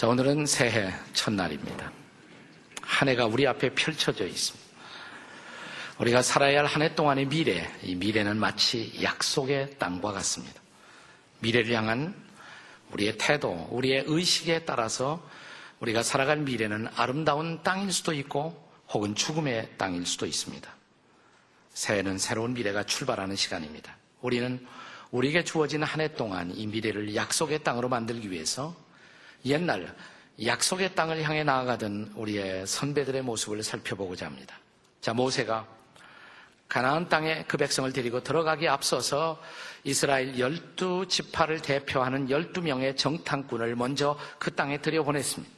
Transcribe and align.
자, 0.00 0.08
오늘은 0.08 0.46
새해 0.46 0.94
첫날입니다. 1.12 1.92
한 2.80 3.10
해가 3.10 3.26
우리 3.26 3.46
앞에 3.46 3.74
펼쳐져 3.74 4.26
있습니다. 4.26 4.66
우리가 5.98 6.22
살아야 6.22 6.60
할 6.60 6.64
한 6.64 6.80
해 6.80 6.94
동안의 6.94 7.26
미래, 7.26 7.70
이 7.82 7.94
미래는 7.96 8.38
마치 8.38 8.98
약속의 9.02 9.78
땅과 9.78 10.12
같습니다. 10.12 10.58
미래를 11.40 11.74
향한 11.74 12.14
우리의 12.92 13.18
태도, 13.18 13.68
우리의 13.70 14.04
의식에 14.06 14.64
따라서 14.64 15.22
우리가 15.80 16.02
살아갈 16.02 16.38
미래는 16.38 16.88
아름다운 16.96 17.62
땅일 17.62 17.92
수도 17.92 18.14
있고 18.14 18.72
혹은 18.88 19.14
죽음의 19.14 19.72
땅일 19.76 20.06
수도 20.06 20.24
있습니다. 20.24 20.74
새해는 21.74 22.16
새로운 22.16 22.54
미래가 22.54 22.84
출발하는 22.84 23.36
시간입니다. 23.36 23.98
우리는 24.22 24.66
우리에게 25.10 25.44
주어진 25.44 25.82
한 25.82 26.00
해 26.00 26.14
동안 26.14 26.56
이 26.56 26.66
미래를 26.66 27.14
약속의 27.14 27.64
땅으로 27.64 27.90
만들기 27.90 28.30
위해서 28.30 28.74
옛날 29.44 29.94
약속의 30.42 30.94
땅을 30.94 31.22
향해 31.22 31.44
나아가던 31.44 32.12
우리의 32.16 32.66
선배들의 32.66 33.22
모습을 33.22 33.62
살펴보고자 33.62 34.26
합니다. 34.26 34.58
자, 35.00 35.12
모세가 35.12 35.66
가나안 36.68 37.08
땅에 37.08 37.44
그 37.48 37.56
백성을 37.56 37.92
데리고 37.92 38.22
들어가기 38.22 38.68
앞서서 38.68 39.42
이스라엘 39.82 40.38
열두 40.38 41.06
지파를 41.08 41.60
대표하는 41.62 42.30
열두 42.30 42.62
명의 42.62 42.96
정탐꾼을 42.96 43.74
먼저 43.74 44.16
그 44.38 44.54
땅에 44.54 44.80
들여보냈습니다. 44.80 45.52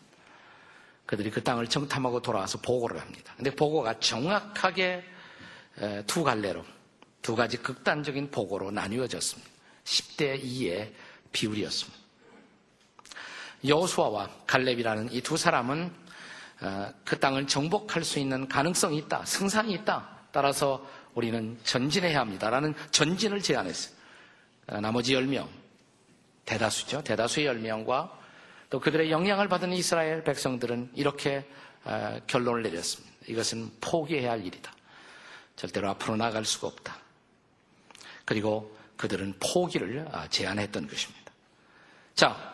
그들이 1.05 1.31
그 1.31 1.43
땅을 1.43 1.67
정탐하고 1.67 2.23
돌아와서 2.23 2.59
보고를 2.61 3.01
합니다. 3.01 3.35
근데 3.37 3.55
보고가 3.55 4.01
정확하게 4.01 5.05
두 6.07 6.25
갈래로 6.25 6.65
두 7.21 7.37
가지 7.37 7.59
극단적인 7.59 8.31
보고로 8.31 8.71
나뉘어졌습니다. 8.71 9.51
10대 9.84 10.43
2의 10.43 10.93
비율이었습니다. 11.33 12.02
여호수아와 13.67 14.29
갈렙이라는 14.47 15.13
이 15.13 15.21
두 15.21 15.37
사람은 15.37 15.91
어, 16.63 16.93
그 17.05 17.19
땅을 17.19 17.49
정복할 17.49 18.05
수 18.05 18.21
있는 18.21 18.49
가능성이 18.49 18.99
있다, 18.99 19.25
승산이 19.25 19.73
있다. 19.75 20.09
따라서 20.31 20.87
우리는 21.15 21.59
전진해야 21.65 22.21
합니다라는 22.21 22.75
전진을 22.93 23.43
제안했어요. 23.43 23.95
어, 24.69 24.81
나머지 24.81 25.15
10명, 25.15 25.49
대다수죠. 26.45 27.03
대다수의 27.03 27.49
10명과 27.49 28.11
또 28.71 28.79
그들의 28.81 29.11
영향을 29.11 29.49
받은 29.49 29.73
이스라엘 29.73 30.23
백성들은 30.23 30.93
이렇게 30.95 31.45
어, 31.85 32.21
결론을 32.29 32.63
내렸습니다. 32.63 33.13
이것은 33.27 33.73
포기해야 33.81 34.31
할 34.31 34.47
일이다. 34.47 34.73
절대로 35.57 35.91
앞으로 35.91 36.17
나갈 36.17 36.45
수가 36.45 36.69
없다. 36.69 36.97
그리고 38.25 38.77
그들은 38.97 39.35
포기를 39.41 40.07
제안했던 40.31 40.87
것입니다. 40.87 41.33
자, 42.15 42.52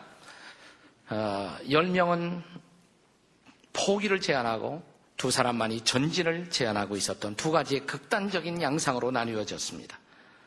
어, 1.09 1.57
10명은 1.67 2.41
포기를 3.73 4.21
제안하고 4.21 4.83
두 5.17 5.31
사람만이 5.31 5.81
전진을 5.81 6.49
제안하고 6.49 6.95
있었던 6.95 7.35
두 7.35 7.51
가지의 7.51 7.85
극단적인 7.85 8.61
양상으로 8.61 9.11
나뉘어졌습니다. 9.11 9.99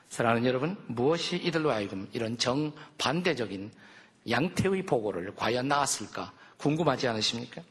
사랑하는 0.09 0.47
여러분, 0.47 0.77
무엇이 0.87 1.37
이들로 1.37 1.73
하여금 1.73 2.09
이런 2.13 2.39
정반대적인 2.39 3.73
양태의 4.29 4.87
보고를 4.87 5.35
과연 5.35 5.69
나왔을까 5.69 6.33
궁금하지 6.59 7.09
않으십니까? 7.09 7.63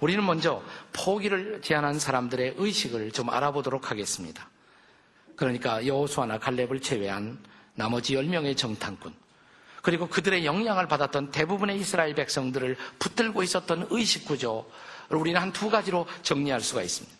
우리는 0.00 0.24
먼저 0.24 0.62
포기를 0.92 1.60
제안한 1.60 1.98
사람들의 1.98 2.54
의식을 2.56 3.10
좀 3.12 3.30
알아보도록 3.30 3.90
하겠습니다. 3.90 4.48
그러니까 5.36 5.84
여호수아나 5.84 6.38
갈렙을 6.38 6.80
제외한 6.80 7.38
나머지 7.74 8.14
10명의 8.14 8.56
정탐꾼 8.56 9.23
그리고 9.84 10.08
그들의 10.08 10.46
영향을 10.46 10.88
받았던 10.88 11.30
대부분의 11.30 11.78
이스라엘 11.78 12.14
백성들을 12.14 12.74
붙들고 12.98 13.42
있었던 13.42 13.88
의식 13.90 14.24
구조를 14.24 14.64
우리는 15.10 15.38
한 15.38 15.52
두 15.52 15.68
가지로 15.68 16.06
정리할 16.22 16.62
수가 16.62 16.82
있습니다. 16.82 17.14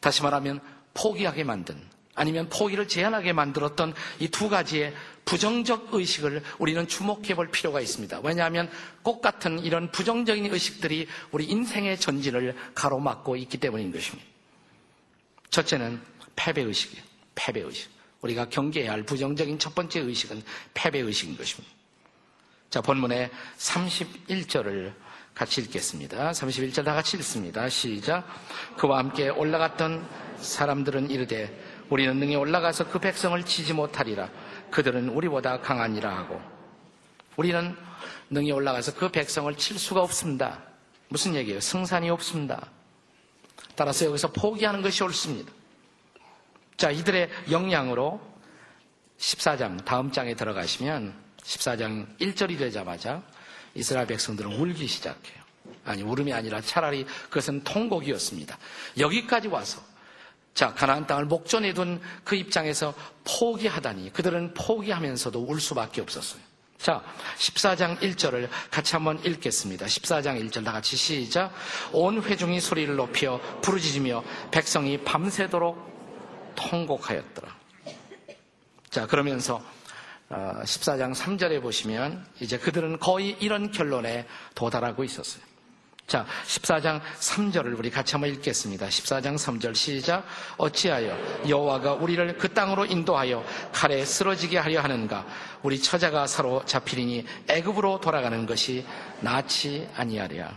다시 0.00 0.20
말하면 0.24 0.60
포기하게 0.94 1.44
만든 1.44 1.80
아니면 2.16 2.48
포기를 2.48 2.88
제한하게 2.88 3.32
만들었던 3.32 3.94
이 4.18 4.28
두 4.28 4.48
가지의 4.48 4.92
부정적 5.24 5.94
의식을 5.94 6.42
우리는 6.58 6.88
주목해 6.88 7.36
볼 7.36 7.52
필요가 7.52 7.80
있습니다. 7.80 8.18
왜냐하면 8.24 8.68
꽃 9.02 9.20
같은 9.20 9.60
이런 9.60 9.92
부정적인 9.92 10.52
의식들이 10.52 11.06
우리 11.30 11.44
인생의 11.44 12.00
전진을 12.00 12.56
가로막고 12.74 13.36
있기 13.36 13.58
때문인 13.58 13.92
것입니다. 13.92 14.28
첫째는 15.50 16.02
패배의식이에요. 16.34 17.04
패배의식. 17.36 17.99
우리가 18.22 18.48
경계해야 18.48 18.92
할 18.92 19.02
부정적인 19.02 19.58
첫 19.58 19.74
번째 19.74 20.00
의식은 20.00 20.42
패배의식인 20.74 21.36
것입니다. 21.36 21.74
자, 22.68 22.80
본문의 22.80 23.30
31절을 23.58 24.92
같이 25.34 25.60
읽겠습니다. 25.62 26.32
31절 26.32 26.84
다 26.84 26.94
같이 26.94 27.16
읽습니다. 27.16 27.68
시작. 27.68 28.26
그와 28.76 28.98
함께 28.98 29.28
올라갔던 29.28 30.06
사람들은 30.38 31.10
이르되 31.10 31.84
우리는 31.88 32.16
능히 32.18 32.36
올라가서 32.36 32.88
그 32.88 32.98
백성을 32.98 33.42
치지 33.42 33.72
못하리라. 33.72 34.30
그들은 34.70 35.08
우리보다 35.08 35.60
강하니라 35.60 36.16
하고 36.16 36.40
우리는 37.36 37.76
능히 38.28 38.52
올라가서 38.52 38.94
그 38.94 39.10
백성을 39.10 39.52
칠 39.56 39.78
수가 39.78 40.02
없습니다. 40.02 40.62
무슨 41.08 41.34
얘기예요? 41.34 41.60
승산이 41.60 42.10
없습니다. 42.10 42.70
따라서 43.74 44.06
여기서 44.06 44.30
포기하는 44.32 44.82
것이 44.82 45.02
옳습니다. 45.02 45.52
자, 46.80 46.90
이들의 46.90 47.28
영향으로 47.50 48.18
14장, 49.18 49.84
다음 49.84 50.10
장에 50.10 50.34
들어가시면 50.34 51.12
14장 51.42 52.18
1절이 52.18 52.56
되자마자 52.56 53.22
이스라엘 53.74 54.06
백성들은 54.06 54.50
울기 54.50 54.86
시작해요. 54.86 55.42
아니, 55.84 56.02
울음이 56.02 56.32
아니라 56.32 56.62
차라리 56.62 57.04
그것은 57.24 57.64
통곡이었습니다. 57.64 58.56
여기까지 58.96 59.48
와서 59.48 59.82
자, 60.54 60.72
가나안 60.72 61.06
땅을 61.06 61.26
목전에 61.26 61.74
둔 61.74 62.00
그 62.24 62.34
입장에서 62.34 62.94
포기하다니 63.24 64.14
그들은 64.14 64.54
포기하면서도 64.54 65.38
울 65.38 65.60
수밖에 65.60 66.00
없었어요. 66.00 66.40
자, 66.78 67.04
14장 67.36 67.98
1절을 67.98 68.48
같이 68.70 68.94
한번 68.94 69.22
읽겠습니다. 69.22 69.84
14장 69.84 70.48
1절 70.48 70.64
다 70.64 70.72
같이 70.72 70.96
시작. 70.96 71.52
온 71.92 72.22
회중이 72.22 72.58
소리를 72.58 72.96
높여 72.96 73.38
부르짖으며 73.60 74.24
백성이 74.50 74.96
밤새도록 75.04 75.90
통곡하였더라. 76.54 77.56
자, 78.90 79.06
그러면서 79.06 79.62
14장 80.30 81.10
어, 81.10 81.12
3절에 81.12 81.60
보시면 81.62 82.24
이제 82.40 82.58
그들은 82.58 82.98
거의 82.98 83.36
이런 83.40 83.70
결론에 83.70 84.26
도달하고 84.54 85.04
있었어요. 85.04 85.50
자, 86.10 86.26
14장 86.44 87.00
3절을 87.20 87.78
우리 87.78 87.88
같이 87.88 88.14
한번 88.14 88.30
읽겠습니다. 88.30 88.88
14장 88.88 89.36
3절 89.36 89.76
시작. 89.76 90.24
어찌하여 90.56 91.16
여호와가 91.48 91.94
우리를 91.94 92.36
그 92.36 92.52
땅으로 92.52 92.84
인도하여 92.84 93.44
칼에 93.72 94.04
쓰러지게 94.04 94.58
하려 94.58 94.80
하는가? 94.80 95.24
우리 95.62 95.80
처자가 95.80 96.26
사로 96.26 96.64
잡히리니 96.64 97.26
애굽으로 97.48 98.00
돌아가는 98.00 98.44
것이 98.44 98.84
낫지 99.20 99.88
아니하랴. 99.94 100.52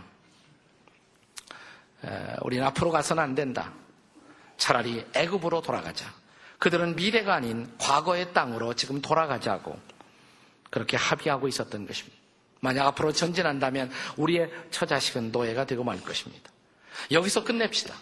우리는 2.41 2.65
앞으로 2.65 2.89
가서는 2.89 3.21
안 3.21 3.35
된다. 3.35 3.71
차라리 4.57 5.05
애굽으로 5.13 5.61
돌아가자. 5.61 6.13
그들은 6.59 6.95
미래가 6.95 7.35
아닌 7.35 7.69
과거의 7.77 8.33
땅으로 8.33 8.73
지금 8.73 9.01
돌아가자고 9.01 9.77
그렇게 10.69 10.95
합의하고 10.97 11.47
있었던 11.47 11.85
것입니다. 11.85 12.17
만약 12.61 12.87
앞으로 12.87 13.11
전진한다면 13.11 13.91
우리의 14.15 14.49
처자식은 14.71 15.31
노예가 15.31 15.65
되고 15.65 15.83
말 15.83 15.99
것입니다. 16.01 16.49
여기서 17.11 17.43
끝냅시다. 17.43 17.93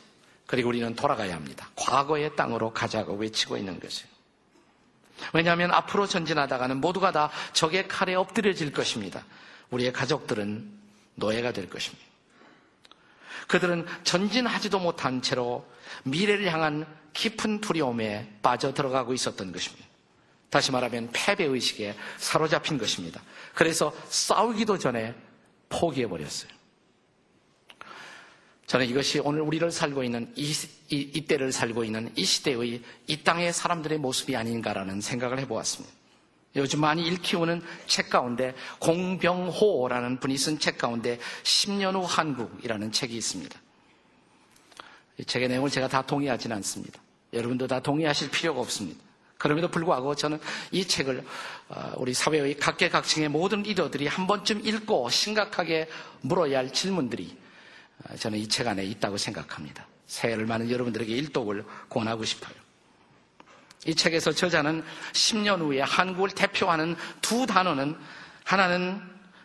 그리고 0.46 0.70
우리는 0.70 0.96
돌아가야 0.96 1.34
합니다. 1.34 1.70
과거의 1.76 2.36
땅으로 2.36 2.72
가자고 2.72 3.16
외치고 3.16 3.58
있는 3.58 3.80
것이에요. 3.80 4.12
왜냐하면 5.34 5.72
앞으로 5.72 6.06
전진하다가는 6.08 6.78
모두가 6.78 7.12
다 7.12 7.32
적의 7.54 7.88
칼에 7.88 8.16
엎드려질 8.16 8.72
것입니다. 8.72 9.26
우리의 9.72 9.94
가족들은 9.94 10.70
노예가 11.16 11.54
될 11.54 11.70
것입니다. 11.70 12.11
그들은 13.48 13.86
전진하지도 14.04 14.80
못한 14.80 15.22
채로 15.22 15.66
미래를 16.04 16.52
향한 16.52 16.86
깊은 17.14 17.62
두려움에 17.62 18.38
빠져 18.42 18.74
들어가고 18.74 19.14
있었던 19.14 19.52
것입니다. 19.52 19.86
다시 20.50 20.72
말하면 20.72 21.10
패배의식에 21.14 21.96
사로잡힌 22.18 22.78
것입니다. 22.78 23.22
그래서 23.54 23.94
싸우기도 24.10 24.78
전에 24.78 25.16
포기해버렸어요. 25.70 26.52
저는 28.68 28.86
이것이 28.86 29.20
오늘 29.20 29.42
우리를 29.42 29.70
살고 29.70 30.04
있는 30.04 30.32
이, 30.36 30.54
이, 30.90 31.12
이 31.14 31.26
때를 31.26 31.52
살고 31.52 31.84
있는 31.84 32.12
이 32.16 32.24
시대의 32.24 32.82
이 33.08 33.18
땅의 33.18 33.52
사람들의 33.52 33.98
모습이 33.98 34.36
아닌가라는 34.36 35.02
생각을 35.02 35.40
해보았습니다. 35.40 36.01
요즘 36.56 36.82
많이 36.82 37.06
읽히오는 37.08 37.62
책 37.88 38.10
가운데 38.10 38.54
공병호라는 38.80 40.20
분이 40.20 40.38
쓴 40.38 40.60
책 40.60 40.78
가운데 40.78 41.20
10년 41.44 41.94
후 41.96 42.04
한국이라는 42.04 42.92
책이 42.92 43.16
있습니다. 43.16 43.60
이 45.18 45.26
책의 45.26 45.48
내용을 45.50 45.70
제가 45.70 45.88
다 45.88 46.02
동의하지는 46.02 46.56
않습니다. 46.58 47.02
여러분도 47.34 47.68
다 47.68 47.80
동의하실 47.80 48.32
필요가 48.32 48.60
없습니다. 48.62 49.00
그럼에도 49.38 49.70
불구하고 49.70 50.14
저는 50.16 50.40
이 50.72 50.86
책을 50.86 51.24
어, 51.70 51.94
우리 51.98 52.14
사회의 52.14 52.56
각계각층의 52.58 53.30
모든 53.30 53.64
리더들이 53.64 54.08
한 54.08 54.28
번쯤 54.28 54.66
읽고 54.68 55.10
심각하게 55.10 55.90
물어야 56.22 56.60
할 56.60 56.72
질문들이 56.74 57.36
어, 58.04 58.16
저는 58.18 58.38
이 58.38 58.48
책 58.48 58.68
안에 58.68 58.84
있다고 58.84 59.18
생각합니다. 59.18 59.88
새해를 60.06 60.46
많은 60.46 60.70
여러분들에게 60.70 61.12
일독을 61.14 61.66
권하고 61.90 62.26
싶어요. 62.26 62.54
이 63.86 63.96
책에서 63.96 64.32
저자는 64.32 64.84
10년 65.14 65.60
후에 65.60 65.82
한국을 65.82 66.30
대표하는 66.30 66.96
두 67.22 67.46
단어는 67.46 67.98
하나는 68.44 69.02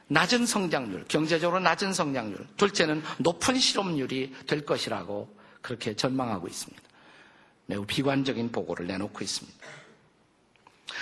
낮은 0.09 0.47
성장률, 0.47 1.07
경제적으로 1.09 1.61
낮은 1.61 1.93
성장률, 1.93 2.47
둘째는 2.57 3.03
높은 3.19 3.59
실업률이 3.59 4.35
될 4.47 4.65
것이라고 4.65 5.35
그렇게 5.63 5.97
전망하고 5.97 6.47
있습니다. 6.47 6.83
매우 7.67 7.85
비관적인 7.85 8.53
보고를 8.53 8.87
내놓고 8.87 9.25
있습니다. 9.25 9.59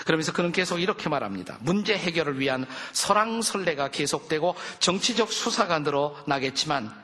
그러면서 0.06 0.32
그는 0.32 0.50
계속 0.50 0.78
이렇게 0.78 1.08
말합니다. 1.08 1.58
문제 1.60 1.96
해결을 1.96 2.40
위한 2.40 2.66
설랑설레가 2.92 3.90
계속되고 3.90 4.54
정치적 4.80 5.30
수사가 5.30 5.80
늘어나겠지만 5.80 7.03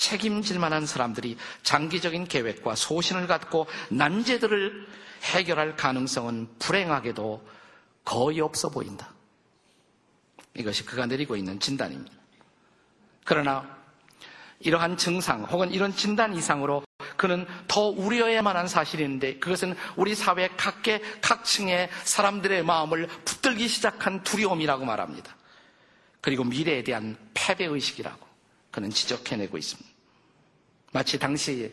책임질 0.00 0.58
만한 0.58 0.86
사람들이 0.86 1.36
장기적인 1.62 2.26
계획과 2.26 2.74
소신을 2.74 3.26
갖고 3.26 3.66
난제들을 3.90 4.86
해결할 5.22 5.76
가능성은 5.76 6.48
불행하게도 6.58 7.46
거의 8.04 8.40
없어 8.40 8.70
보인다. 8.70 9.12
이것이 10.54 10.86
그가 10.86 11.04
내리고 11.04 11.36
있는 11.36 11.60
진단입니다. 11.60 12.16
그러나 13.24 13.78
이러한 14.60 14.96
증상 14.96 15.44
혹은 15.44 15.70
이런 15.70 15.94
진단 15.94 16.34
이상으로 16.34 16.82
그는 17.16 17.46
더 17.68 17.88
우려해야 17.88 18.40
만한 18.40 18.66
사실인데 18.66 19.38
그것은 19.38 19.76
우리 19.96 20.14
사회 20.14 20.48
각계 20.56 21.02
각층의 21.20 21.90
사람들의 22.04 22.64
마음을 22.64 23.06
붙들기 23.26 23.68
시작한 23.68 24.22
두려움이라고 24.22 24.86
말합니다. 24.86 25.36
그리고 26.22 26.44
미래에 26.44 26.82
대한 26.84 27.18
패배의식이라고 27.34 28.26
그는 28.70 28.88
지적해내고 28.88 29.58
있습니다. 29.58 29.89
마치 30.92 31.18
당시 31.18 31.72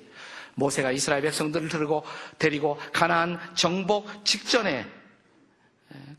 모세가 0.55 0.91
이스라엘 0.91 1.21
백성들을 1.21 1.69
들고 1.69 2.03
데리고 2.39 2.79
가나안 2.91 3.39
정복 3.55 4.25
직전에 4.25 4.85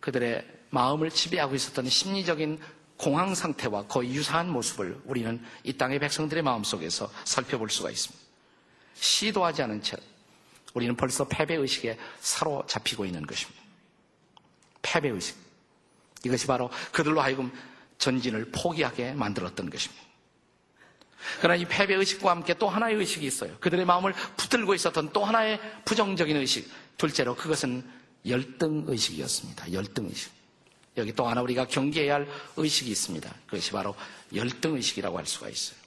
그들의 0.00 0.46
마음을 0.70 1.10
지배하고 1.10 1.54
있었던 1.54 1.88
심리적인 1.88 2.60
공황 2.96 3.34
상태와 3.34 3.86
거의 3.86 4.10
유사한 4.10 4.48
모습을 4.48 5.00
우리는 5.04 5.42
이 5.62 5.72
땅의 5.72 5.98
백성들의 6.00 6.42
마음 6.42 6.64
속에서 6.64 7.10
살펴볼 7.24 7.70
수가 7.70 7.90
있습니다. 7.90 8.24
시도하지 8.94 9.62
않은 9.62 9.82
채 9.82 9.96
우리는 10.74 10.96
벌써 10.96 11.26
패배의식에 11.26 11.98
사로잡히고 12.20 13.04
있는 13.04 13.26
것입니다. 13.26 13.62
패배의식. 14.82 15.36
이것이 16.24 16.46
바로 16.46 16.70
그들로 16.92 17.20
하여금 17.20 17.52
전진을 17.98 18.50
포기하게 18.52 19.12
만들었던 19.12 19.70
것입니다. 19.70 20.07
그러나 21.38 21.56
이 21.56 21.64
패배의식과 21.64 22.30
함께 22.30 22.54
또 22.54 22.68
하나의 22.68 22.96
의식이 22.96 23.26
있어요. 23.26 23.56
그들의 23.60 23.84
마음을 23.84 24.12
붙들고 24.36 24.74
있었던 24.74 25.12
또 25.12 25.24
하나의 25.24 25.60
부정적인 25.84 26.36
의식. 26.36 26.70
둘째로 26.96 27.34
그것은 27.34 27.84
열등의식이었습니다. 28.26 29.72
열등의식. 29.72 30.32
여기 30.96 31.12
또 31.12 31.26
하나 31.26 31.42
우리가 31.42 31.66
경계해야 31.66 32.14
할 32.14 32.28
의식이 32.56 32.90
있습니다. 32.90 33.32
그것이 33.46 33.70
바로 33.72 33.94
열등의식이라고 34.34 35.18
할 35.18 35.26
수가 35.26 35.48
있어요. 35.48 35.78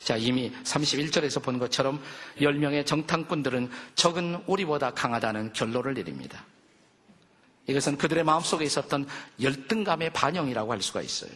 자, 0.00 0.16
이미 0.16 0.52
31절에서 0.64 1.42
본 1.42 1.58
것처럼 1.58 2.02
10명의 2.40 2.86
정탐꾼들은 2.86 3.70
적은 3.94 4.42
우리보다 4.46 4.92
강하다는 4.92 5.52
결론을 5.52 5.94
내립니다. 5.94 6.44
이것은 7.66 7.98
그들의 7.98 8.24
마음속에 8.24 8.64
있었던 8.64 9.06
열등감의 9.40 10.12
반영이라고 10.12 10.72
할 10.72 10.80
수가 10.82 11.02
있어요. 11.02 11.30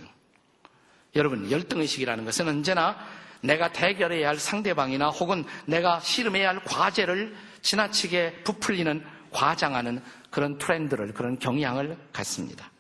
여러분, 1.15 1.51
열등의식이라는 1.51 2.25
것은 2.25 2.49
언제나 2.49 2.97
내가 3.43 3.73
대결해야 3.73 4.29
할 4.29 4.39
상대방이나 4.39 5.09
혹은 5.09 5.45
내가 5.67 6.01
씨름해야 6.01 6.49
할 6.49 6.65
과제를 6.65 7.35
지나치게 7.61 8.43
부풀리는 8.45 9.05
과장하는 9.31 10.03
그런 10.31 10.59
트렌드를, 10.59 11.13
그런 11.13 11.39
경향을 11.39 11.97
갖습니다. 12.13 12.71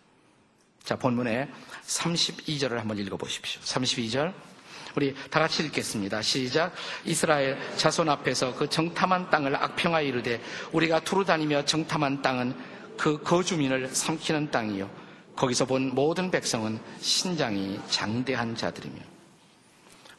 자, 0.82 0.96
본문에 0.96 1.48
32절을 1.86 2.76
한번 2.76 2.98
읽어보십시오. 2.98 3.60
32절. 3.62 4.32
우리 4.94 5.14
다 5.30 5.40
같이 5.40 5.64
읽겠습니다. 5.64 6.20
시작. 6.22 6.74
이스라엘 7.04 7.58
자손 7.76 8.08
앞에서 8.08 8.54
그 8.54 8.68
정탐한 8.68 9.30
땅을 9.30 9.56
악평하여 9.56 10.06
이르되 10.06 10.40
우리가 10.72 11.00
두루 11.00 11.24
다니며 11.24 11.64
정탐한 11.64 12.20
땅은 12.20 12.54
그 12.98 13.22
거주민을 13.22 13.88
삼키는 13.88 14.50
땅이요. 14.50 14.90
거기서 15.36 15.66
본 15.66 15.94
모든 15.94 16.30
백성은 16.30 16.80
신장이 17.00 17.80
장대한 17.88 18.54
자들이며 18.54 19.00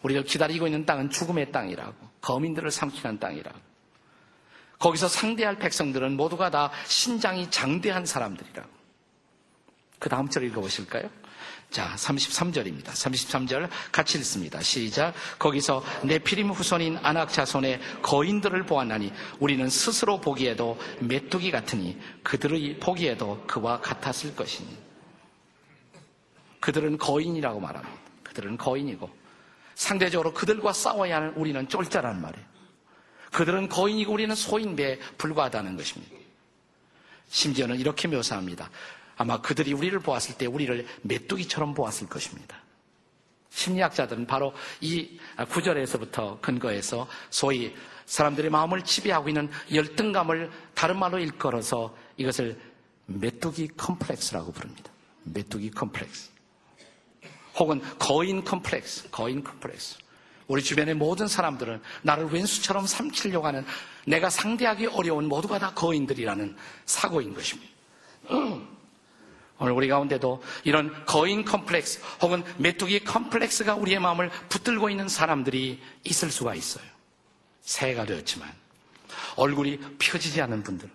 우리가 0.01 0.23
기다리고 0.23 0.67
있는 0.67 0.85
땅은 0.85 1.09
죽음의 1.09 1.51
땅이라고 1.51 1.93
거민들을 2.21 2.71
삼키는 2.71 3.19
땅이라고 3.19 3.57
거기서 4.79 5.07
상대할 5.07 5.57
백성들은 5.57 6.17
모두가 6.17 6.49
다 6.49 6.71
신장이 6.87 7.49
장대한 7.49 8.05
사람들이라고 8.05 8.69
그 9.99 10.09
다음 10.09 10.27
절 10.27 10.43
읽어보실까요? 10.43 11.09
자, 11.73 11.95
33절입니다. 11.95 12.87
33절 12.89 13.67
같이 13.91 14.19
읽습니다. 14.19 14.61
시작. 14.61 15.13
거기서 15.39 15.83
네피림 16.03 16.51
후손인 16.51 16.99
안악 17.01 17.31
자손의 17.31 17.79
거인들을 18.03 18.63
보았나니 18.65 19.11
우리는 19.39 19.67
스스로 19.69 20.21
보기에도 20.21 20.77
메뚜기 20.99 21.49
같으니 21.49 21.97
그들의 22.21 22.79
보기에도 22.79 23.43
그와 23.47 23.79
같았을 23.79 24.35
것이니. 24.35 24.69
그들은 26.63 26.97
거인이라고 26.97 27.59
말합니다. 27.59 27.99
그들은 28.23 28.55
거인이고 28.55 29.09
상대적으로 29.75 30.33
그들과 30.33 30.71
싸워야 30.71 31.17
하는 31.17 31.33
우리는 31.33 31.67
쫄자란 31.67 32.21
말이에요. 32.21 32.45
그들은 33.33 33.67
거인이고 33.67 34.13
우리는 34.13 34.33
소인배에 34.33 34.97
불과하다는 35.17 35.75
것입니다. 35.75 36.15
심지어는 37.27 37.77
이렇게 37.81 38.07
묘사합니다. 38.07 38.69
아마 39.17 39.41
그들이 39.41 39.73
우리를 39.73 39.99
보았을 39.99 40.37
때 40.37 40.45
우리를 40.45 40.87
메뚜기처럼 41.01 41.73
보았을 41.73 42.07
것입니다. 42.07 42.55
심리학자들은 43.49 44.25
바로 44.25 44.53
이 44.79 45.19
구절에서부터 45.49 46.39
근거해서 46.39 47.09
소위 47.29 47.75
사람들의 48.05 48.49
마음을 48.49 48.85
지배하고 48.85 49.27
있는 49.27 49.49
열등감을 49.73 50.49
다른 50.73 50.97
말로 50.97 51.19
일컬어서 51.19 51.93
이것을 52.15 52.57
메뚜기 53.07 53.71
컴플렉스라고 53.75 54.53
부릅니다. 54.53 54.93
메뚜기 55.25 55.71
컴플렉스. 55.71 56.33
혹은 57.55 57.81
거인 57.99 58.43
컴플렉스, 58.43 59.09
거인 59.09 59.43
컴플렉스. 59.43 59.97
우리 60.47 60.61
주변의 60.61 60.95
모든 60.95 61.27
사람들은 61.27 61.81
나를 62.01 62.25
원수처럼 62.25 62.85
삼키려고 62.85 63.47
하는 63.47 63.65
내가 64.05 64.29
상대하기 64.29 64.87
어려운 64.87 65.27
모두가 65.27 65.59
다 65.59 65.73
거인들이라는 65.73 66.55
사고인 66.85 67.33
것입니다. 67.33 67.71
오늘 69.59 69.71
우리 69.73 69.87
가운데도 69.87 70.43
이런 70.63 71.05
거인 71.05 71.45
컴플렉스 71.45 72.01
혹은 72.21 72.43
메뚜기 72.57 73.03
컴플렉스가 73.05 73.75
우리의 73.75 73.99
마음을 73.99 74.29
붙들고 74.49 74.89
있는 74.89 75.07
사람들이 75.07 75.81
있을 76.03 76.31
수가 76.31 76.55
있어요. 76.55 76.83
새해가 77.61 78.05
되었지만 78.05 78.51
얼굴이 79.35 79.79
펴지지 79.99 80.41
않는 80.41 80.63
분들 80.63 80.89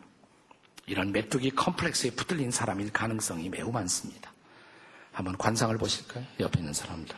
이런 0.87 1.13
메뚜기 1.13 1.51
컴플렉스에 1.51 2.11
붙들린 2.11 2.51
사람일 2.51 2.93
가능성이 2.93 3.49
매우 3.49 3.71
많습니다. 3.71 4.33
한번 5.19 5.37
관상을 5.37 5.77
보실까요? 5.79 6.25
옆에 6.39 6.61
있는 6.61 6.73
사람들. 6.73 7.17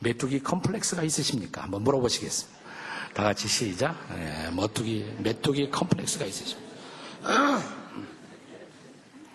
메뚜기 0.00 0.42
컴플렉스가 0.42 1.04
있으십니까? 1.04 1.62
한번 1.62 1.84
물어보시겠습니다. 1.84 2.58
다 3.14 3.22
같이 3.22 3.46
시작. 3.46 3.96
네, 4.12 4.50
메뚜기, 4.50 5.18
메뚜기 5.20 5.70
컴플렉스가 5.70 6.24
있으십니까? 6.24 7.62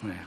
네. 0.03 0.19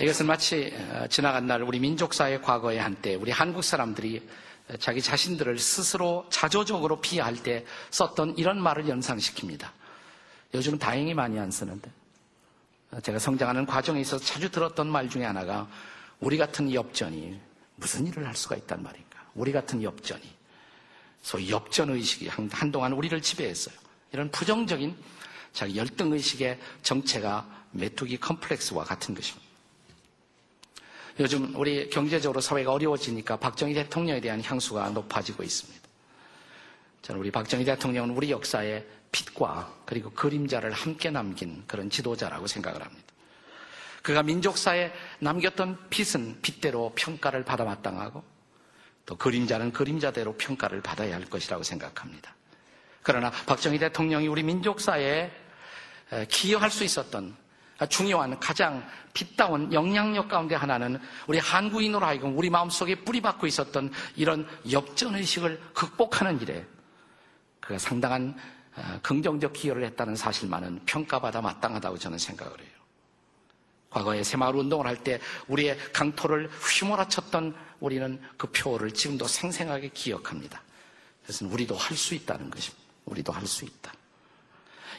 이것은 0.00 0.24
마치 0.24 0.72
어, 0.74 1.06
지나간 1.08 1.46
날 1.46 1.62
우리 1.64 1.80
민족사의 1.80 2.40
과거의 2.40 2.80
한때 2.80 3.14
우리 3.14 3.30
한국 3.30 3.62
사람들이 3.62 4.26
자기 4.78 5.02
자신들을 5.02 5.58
스스로 5.58 6.24
자조적으로 6.30 7.02
비하할 7.02 7.36
때 7.42 7.66
썼던 7.90 8.38
이런 8.38 8.58
말을 8.58 8.86
연상시킵니다. 8.86 9.81
요즘은 10.54 10.78
다행히 10.78 11.14
많이 11.14 11.38
안 11.38 11.50
쓰는데 11.50 11.90
제가 13.02 13.18
성장하는 13.18 13.66
과정에 13.66 14.00
있어서 14.00 14.22
자주 14.24 14.50
들었던 14.50 14.86
말 14.86 15.08
중에 15.08 15.24
하나가 15.24 15.68
우리 16.20 16.36
같은 16.36 16.72
엽전이 16.72 17.40
무슨 17.76 18.06
일을 18.06 18.26
할 18.26 18.36
수가 18.36 18.56
있단 18.56 18.82
말인가. 18.82 19.18
우리 19.34 19.50
같은 19.50 19.82
엽전이. 19.82 20.22
소위 21.22 21.50
엽전의식이 21.50 22.28
한동안 22.28 22.92
우리를 22.92 23.20
지배했어요. 23.22 23.74
이런 24.12 24.30
부정적인 24.30 24.94
자기 25.52 25.76
열등의식의 25.76 26.60
정체가 26.82 27.64
메뚜기 27.70 28.18
컴플렉스와 28.18 28.84
같은 28.84 29.14
것입니다. 29.14 29.46
요즘 31.20 31.54
우리 31.56 31.88
경제적으로 31.90 32.40
사회가 32.40 32.72
어려워지니까 32.72 33.36
박정희 33.36 33.74
대통령에 33.74 34.20
대한 34.20 34.42
향수가 34.42 34.90
높아지고 34.90 35.42
있습니다. 35.42 35.80
저는 37.02 37.20
우리 37.20 37.30
박정희 37.30 37.64
대통령은 37.64 38.10
우리 38.10 38.30
역사의 38.30 38.86
빛과 39.12 39.82
그리고 39.84 40.10
그림자를 40.10 40.72
함께 40.72 41.10
남긴 41.10 41.62
그런 41.66 41.90
지도자라고 41.90 42.46
생각을 42.46 42.82
합니다. 42.82 43.04
그가 44.02 44.22
민족사에 44.22 44.92
남겼던 45.20 45.90
빛은 45.90 46.40
빛대로 46.42 46.92
평가를 46.96 47.44
받아 47.44 47.64
마땅하고 47.64 48.24
또 49.06 49.16
그림자는 49.16 49.72
그림자대로 49.72 50.36
평가를 50.36 50.82
받아야 50.82 51.14
할 51.14 51.24
것이라고 51.24 51.62
생각합니다. 51.62 52.34
그러나 53.02 53.30
박정희 53.30 53.78
대통령이 53.78 54.26
우리 54.28 54.42
민족사에 54.42 55.30
기여할 56.28 56.70
수 56.70 56.84
있었던 56.84 57.36
중요한 57.88 58.38
가장 58.38 58.86
빛다운 59.12 59.72
영향력 59.72 60.28
가운데 60.28 60.54
하나는 60.54 61.00
우리 61.26 61.38
한국인으로 61.38 62.04
하여금 62.06 62.36
우리 62.38 62.48
마음속에 62.48 62.96
뿌리박고 62.96 63.46
있었던 63.46 63.92
이런 64.16 64.48
역전의식을 64.70 65.60
극복하는 65.74 66.40
일에 66.40 66.64
그가 67.60 67.78
상당한 67.78 68.36
긍정적 69.02 69.52
기여를 69.52 69.84
했다는 69.84 70.16
사실만은 70.16 70.80
평가받아 70.86 71.40
마땅하다고 71.40 71.98
저는 71.98 72.18
생각을 72.18 72.58
해요. 72.60 72.68
과거에 73.90 74.22
새마을 74.22 74.56
운동을 74.56 74.86
할 74.86 74.96
때 74.96 75.20
우리의 75.48 75.76
강토를 75.92 76.48
휘몰아쳤던 76.48 77.54
우리는 77.80 78.20
그 78.38 78.46
표를 78.46 78.92
지금도 78.92 79.26
생생하게 79.26 79.90
기억합니다. 79.92 80.62
그래서 81.22 81.46
우리도 81.46 81.76
할 81.76 81.96
수 81.96 82.14
있다는 82.14 82.48
것입니다. 82.50 82.82
우리도 83.04 83.32
할 83.32 83.46
수 83.46 83.64
있다. 83.64 83.92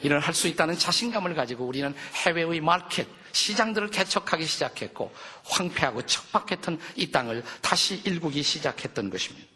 이런 0.02 0.20
할 0.20 0.34
수 0.34 0.46
있다는 0.48 0.78
자신감을 0.78 1.34
가지고 1.34 1.64
우리는 1.64 1.94
해외의 2.26 2.60
마켓, 2.60 3.08
시장들을 3.32 3.90
개척하기 3.90 4.44
시작했고 4.46 5.12
황폐하고 5.44 6.06
척박했던 6.06 6.78
이 6.96 7.10
땅을 7.10 7.42
다시 7.62 8.00
일구기 8.04 8.42
시작했던 8.42 9.10
것입니다. 9.10 9.53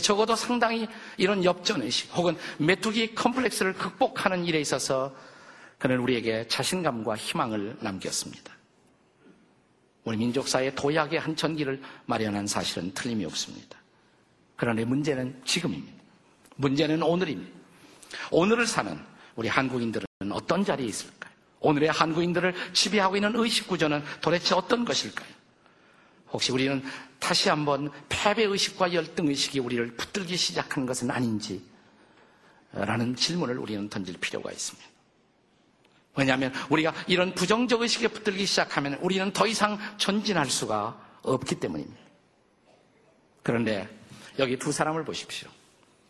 적어도 0.00 0.36
상당히 0.36 0.88
이런 1.16 1.44
엽전의식 1.44 2.16
혹은 2.16 2.36
메뚜기 2.58 3.14
컴플렉스를 3.14 3.74
극복하는 3.74 4.44
일에 4.44 4.60
있어서 4.60 5.14
그는 5.78 5.98
우리에게 5.98 6.48
자신감과 6.48 7.16
희망을 7.16 7.76
남겼습니다. 7.80 8.52
우리 10.04 10.16
민족사의 10.18 10.74
도약의 10.74 11.18
한 11.18 11.34
전기를 11.34 11.80
마련한 12.06 12.46
사실은 12.46 12.92
틀림이 12.92 13.24
없습니다. 13.24 13.78
그러나 14.56 14.84
문제는 14.84 15.42
지금입니다. 15.44 16.02
문제는 16.56 17.02
오늘입니다. 17.02 17.50
오늘을 18.30 18.66
사는 18.66 18.98
우리 19.34 19.48
한국인들은 19.48 20.06
어떤 20.30 20.64
자리에 20.64 20.86
있을까요? 20.86 21.32
오늘의 21.60 21.90
한국인들을 21.90 22.54
지배하고 22.72 23.16
있는 23.16 23.32
의식 23.36 23.66
구조는 23.66 24.04
도대체 24.20 24.54
어떤 24.54 24.84
것일까요? 24.84 25.28
혹시 26.34 26.50
우리는 26.50 26.82
다시 27.20 27.48
한번 27.48 27.90
패배의식과 28.08 28.92
열등의식이 28.92 29.60
우리를 29.60 29.94
붙들기 29.94 30.36
시작하는 30.36 30.84
것은 30.84 31.10
아닌지? 31.12 31.62
라는 32.72 33.14
질문을 33.14 33.56
우리는 33.56 33.88
던질 33.88 34.18
필요가 34.18 34.50
있습니다. 34.50 34.88
왜냐하면 36.16 36.52
우리가 36.70 36.92
이런 37.06 37.34
부정적 37.34 37.82
의식에 37.82 38.08
붙들기 38.08 38.46
시작하면 38.46 38.94
우리는 38.94 39.32
더 39.32 39.46
이상 39.46 39.78
전진할 39.96 40.50
수가 40.50 41.00
없기 41.22 41.60
때문입니다. 41.60 42.00
그런데 43.44 43.88
여기 44.40 44.58
두 44.58 44.72
사람을 44.72 45.04
보십시오. 45.04 45.48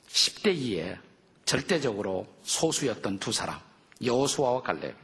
10대 0.09 0.57
2에 0.57 0.99
절대적으로 1.45 2.27
소수였던 2.45 3.19
두 3.19 3.31
사람, 3.31 3.61
여호수아와 4.03 4.63
갈렙. 4.63 4.95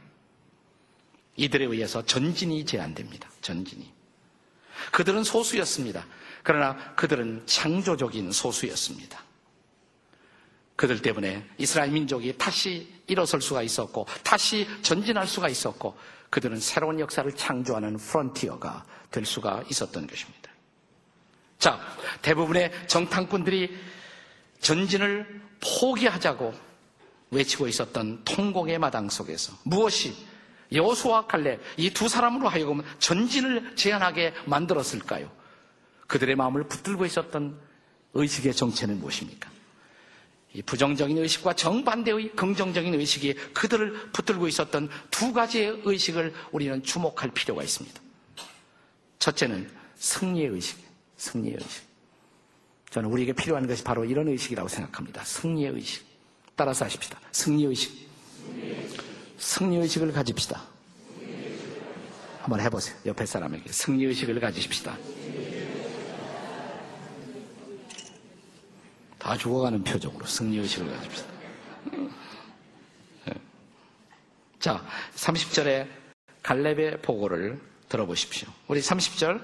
이들에 1.35 1.65
의해서 1.65 2.03
전진이 2.03 2.65
제한됩니다. 2.65 3.29
전진이. 3.41 4.00
그들은 4.91 5.23
소수였습니다. 5.23 6.05
그러나 6.43 6.75
그들은 6.95 7.43
창조적인 7.45 8.31
소수였습니다. 8.31 9.23
그들 10.75 11.01
때문에 11.01 11.47
이스라엘 11.57 11.91
민족이 11.91 12.37
다시 12.37 12.91
일어설 13.05 13.41
수가 13.41 13.61
있었고, 13.61 14.07
다시 14.23 14.67
전진할 14.81 15.27
수가 15.27 15.47
있었고, 15.49 15.95
그들은 16.31 16.59
새로운 16.59 16.99
역사를 16.99 17.29
창조하는 17.31 17.97
프론티어가 17.97 18.85
될 19.11 19.25
수가 19.25 19.63
있었던 19.69 20.07
것입니다. 20.07 20.49
자, 21.59 21.79
대부분의 22.23 22.71
정탐꾼들이 22.87 23.77
전진을 24.61 25.41
포기하자고 25.59 26.53
외치고 27.29 27.67
있었던 27.67 28.23
통곡의 28.23 28.79
마당 28.79 29.09
속에서 29.09 29.53
무엇이 29.63 30.15
여호수와 30.71 31.27
갈렙 31.27 31.59
이 31.77 31.89
두 31.91 32.07
사람으로 32.07 32.47
하여금 32.47 32.81
전진을 32.99 33.75
제한하게 33.75 34.33
만들었을까요? 34.45 35.31
그들의 36.07 36.35
마음을 36.35 36.63
붙들고 36.67 37.05
있었던 37.05 37.59
의식의 38.13 38.53
정체는 38.53 38.99
무엇입니까? 38.99 39.49
이 40.53 40.61
부정적인 40.61 41.17
의식과 41.17 41.53
정반대의 41.53 42.33
긍정적인 42.35 42.93
의식이 42.93 43.33
그들을 43.53 44.11
붙들고 44.11 44.47
있었던 44.49 44.89
두 45.09 45.31
가지의 45.31 45.81
의식을 45.85 46.33
우리는 46.51 46.83
주목할 46.83 47.31
필요가 47.31 47.63
있습니다. 47.63 48.01
첫째는 49.19 49.69
승리의 49.95 50.47
의식, 50.49 50.77
승리의 51.17 51.55
의식. 51.55 51.83
저는 52.89 53.09
우리에게 53.09 53.31
필요한 53.31 53.65
것이 53.65 53.81
바로 53.83 54.03
이런 54.03 54.27
의식이라고 54.27 54.67
생각합니다. 54.67 55.23
승리의 55.23 55.71
의식. 55.71 56.05
따라서 56.57 56.83
하십시다. 56.83 57.17
승리의 57.31 57.69
의식. 57.69 58.09
승리의식 58.45 59.10
을 60.01 60.11
가집시다. 60.11 60.61
한번 62.41 62.59
해보세요. 62.59 62.95
옆에 63.05 63.25
사람에게 63.25 63.71
승리의식을 63.71 64.39
가지십시다. 64.39 64.97
다 69.17 69.37
죽어가는 69.37 69.83
표정으로 69.83 70.25
승리의식을 70.25 70.91
가집시다. 70.91 71.31
네. 73.25 73.33
자, 74.59 74.83
30절에 75.15 75.87
갈렙의 76.41 77.01
보고를 77.01 77.59
들어보십시오. 77.89 78.49
우리 78.67 78.79
30절 78.79 79.41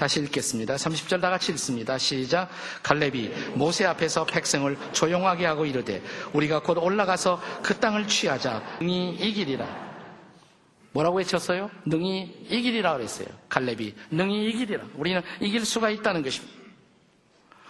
다시 0.00 0.18
읽겠습니다. 0.20 0.76
30절 0.76 1.20
다 1.20 1.28
같이 1.28 1.52
읽습니다. 1.52 1.98
시작. 1.98 2.48
갈렙이 2.82 3.28
모세 3.54 3.84
앞에서 3.84 4.24
백성을 4.24 4.74
조용하게 4.94 5.44
하고 5.44 5.66
이르되 5.66 6.02
우리가 6.32 6.62
곧 6.62 6.78
올라가서 6.78 7.38
그 7.62 7.78
땅을 7.78 8.08
취하자 8.08 8.78
능히 8.80 9.10
이기리라. 9.16 9.90
뭐라고 10.92 11.18
외쳤어요? 11.18 11.70
능히 11.84 12.34
이기리라 12.48 12.94
그랬어요. 12.94 13.26
갈렙이 13.50 13.94
능히 14.10 14.46
이기리라. 14.48 14.84
우리는 14.94 15.20
이길 15.38 15.66
수가 15.66 15.90
있다는 15.90 16.22
것입니다. 16.22 16.56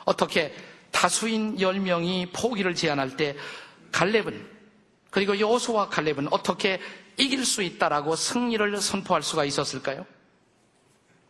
어떻게 0.05 0.55
다수인 0.93 1.57
10명이 1.57 2.33
포기를 2.33 2.77
제안할 2.77 3.17
때 3.17 3.35
갈렙은 3.91 4.47
그리고 5.11 5.37
여호수와 5.41 5.89
갈렙은 5.89 6.29
어떻게 6.31 6.81
이길 7.17 7.45
수 7.45 7.65
있다라고 7.65 8.15
승리를 8.15 8.81
선포할 8.81 9.21
수가 9.25 9.45
있었을까요? 9.45 10.07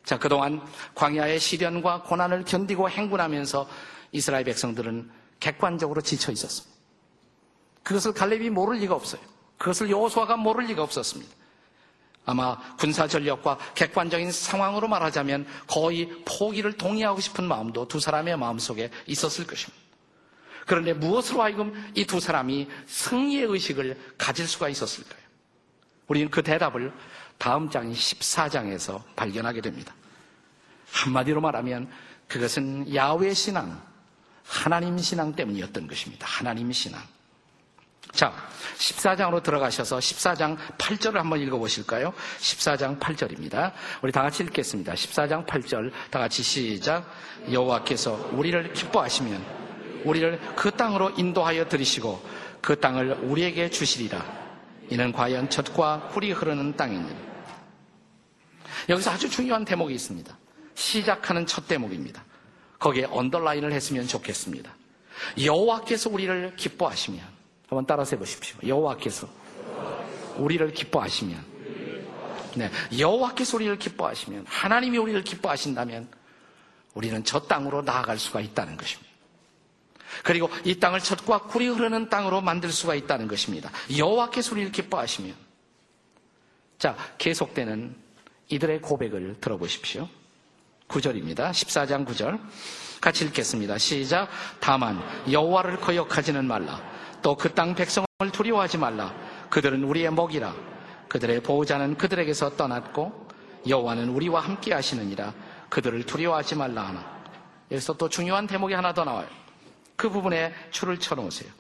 자, 0.05 0.19
그동안 0.19 0.61
광야의 0.95 1.39
시련과 1.39 2.03
고난을 2.03 2.45
견디고 2.45 2.89
행군하면서 2.91 3.69
이스라엘 4.13 4.45
백성들은 4.45 5.11
객관적으로 5.39 6.01
지쳐 6.01 6.33
있었습니다. 6.33 6.77
그것을 7.83 8.13
갈렙이 8.13 8.51
모를 8.51 8.79
리가 8.79 8.95
없어요. 8.95 9.21
그것을 9.59 9.91
여호수아가 9.91 10.37
모를 10.37 10.67
리가 10.67 10.83
없었습니다. 10.83 11.33
아마 12.27 12.59
군사 12.77 13.09
전력과 13.09 13.59
객관적인 13.75 14.31
상황으로 14.31 14.89
말하자면 14.89 15.47
거의 15.67 16.09
포기를 16.25 16.75
동의하고 16.77 17.21
싶은 17.21 17.45
마음도 17.45 17.89
두 17.89 17.99
사람의 17.99 18.37
마음속에 18.37 18.91
있었을 19.07 19.47
것입니다. 19.47 19.81
그런데 20.67 20.93
무엇으로 20.93 21.43
하여금 21.43 21.93
이 21.95 22.05
두 22.05 22.21
사람이 22.21 22.69
승리의 22.87 23.45
의식을 23.47 24.15
가질 24.19 24.47
수가 24.47 24.69
있었을까요? 24.69 25.21
우리는 26.07 26.31
그 26.31 26.43
대답을 26.43 26.93
다음 27.41 27.71
장인 27.71 27.95
14장에서 27.95 29.03
발견하게 29.17 29.63
됩니다. 29.63 29.95
한마디로 30.93 31.41
말하면 31.41 31.91
그것은 32.29 32.95
야외 32.95 33.33
신앙, 33.33 33.81
하나님 34.47 34.99
신앙 34.99 35.35
때문이었던 35.35 35.87
것입니다. 35.87 36.27
하나님 36.27 36.71
신앙. 36.71 37.01
자, 38.13 38.35
14장으로 38.77 39.43
들어가셔서 39.43 40.01
14장 40.01 40.59
8절을 40.77 41.15
한번 41.15 41.41
읽어보실까요? 41.41 42.13
14장 42.41 43.01
8절입니다. 43.01 43.73
우리 44.03 44.13
다 44.13 44.21
같이 44.21 44.43
읽겠습니다. 44.43 44.93
14장 44.93 45.47
8절 45.47 45.93
다 46.11 46.19
같이 46.19 46.43
시작. 46.43 47.11
여호와께서 47.51 48.33
우리를 48.33 48.71
기뻐하시면 48.75 49.43
우리를 50.05 50.39
그 50.57 50.71
땅으로 50.73 51.11
인도하여 51.17 51.71
들이시고 51.71 52.23
그 52.61 52.79
땅을 52.79 53.13
우리에게 53.23 53.71
주시리라. 53.71 54.23
이는 54.91 55.11
과연 55.11 55.49
젖과 55.49 56.11
꿀이 56.13 56.33
흐르는 56.33 56.77
땅이니라. 56.77 57.30
여기서 58.91 59.13
아주 59.13 59.31
중요한 59.31 59.65
대목이 59.65 59.95
있습니다. 59.95 60.37
시작하는 60.75 61.47
첫 61.47 61.69
대목입니다. 61.69 62.25
거기에 62.81 63.05
언더라인을 63.05 63.73
했으면 63.73 64.09
좋겠습니다. 64.09 64.75
여호와께서 65.41 66.11
우리를 66.11 66.57
기뻐하시면 66.57 67.21
한번 67.69 67.87
따라서 67.87 68.17
해보십시오. 68.17 68.59
여호와께서 68.67 69.29
우리를 70.39 70.73
기뻐하시면 70.73 71.51
네, 72.57 72.69
여호와께서 72.99 73.57
우리를 73.59 73.79
기뻐하시면 73.79 74.47
하나님이 74.49 74.99
우리를 74.99 75.23
기뻐하신다면 75.23 76.09
우리는 76.95 77.23
저 77.23 77.39
땅으로 77.41 77.83
나아갈 77.83 78.19
수가 78.19 78.41
있다는 78.41 78.77
것입니다. 78.77 79.09
그리고 80.25 80.51
이 80.65 80.81
땅을 80.81 80.99
젖과 80.99 81.43
꿀이 81.43 81.69
흐르는 81.69 82.09
땅으로 82.09 82.41
만들 82.41 82.73
수가 82.73 82.97
있다는 82.97 83.29
것입니다. 83.29 83.71
여호와께서 83.97 84.53
우리를 84.53 84.73
기뻐하시면 84.73 85.37
자 86.79 86.97
계속되는 87.19 88.10
이들의 88.51 88.83
고백을 88.83 89.41
들어보십시오. 89.41 90.09
9절입니다. 90.89 91.51
14장 91.53 92.05
9절 92.07 92.41
같이 93.01 93.25
읽겠습니다. 93.25 93.79
시작 93.79 94.29
다만 94.61 95.01
여호와를 95.31 95.81
거역하지는 95.81 96.45
말라 96.45 96.83
또 97.23 97.37
그 97.37 97.55
땅 97.55 97.75
백성을 97.75 98.07
두려워하지 98.33 98.79
말라 98.79 99.15
그들은 99.51 99.85
우리의 99.85 100.13
먹이라 100.13 100.55
그들의 101.09 101.43
보호자는 101.43 101.97
그들에게서 101.97 102.57
떠났고 102.57 103.29
여호와는 103.69 104.09
우리와 104.11 104.41
함께 104.41 104.75
하시느니라 104.75 105.33
그들을 105.69 106.05
두려워하지 106.05 106.57
말라 106.57 106.89
하나 106.89 107.21
여기서 107.71 107.95
또 107.95 108.09
중요한 108.09 108.47
대목이 108.49 108.75
하나 108.75 108.93
더 108.93 109.05
나와요. 109.05 109.29
그 109.97 110.11
부분에 110.11 110.53
줄을 110.73 110.99
쳐놓으세요. 110.99 111.51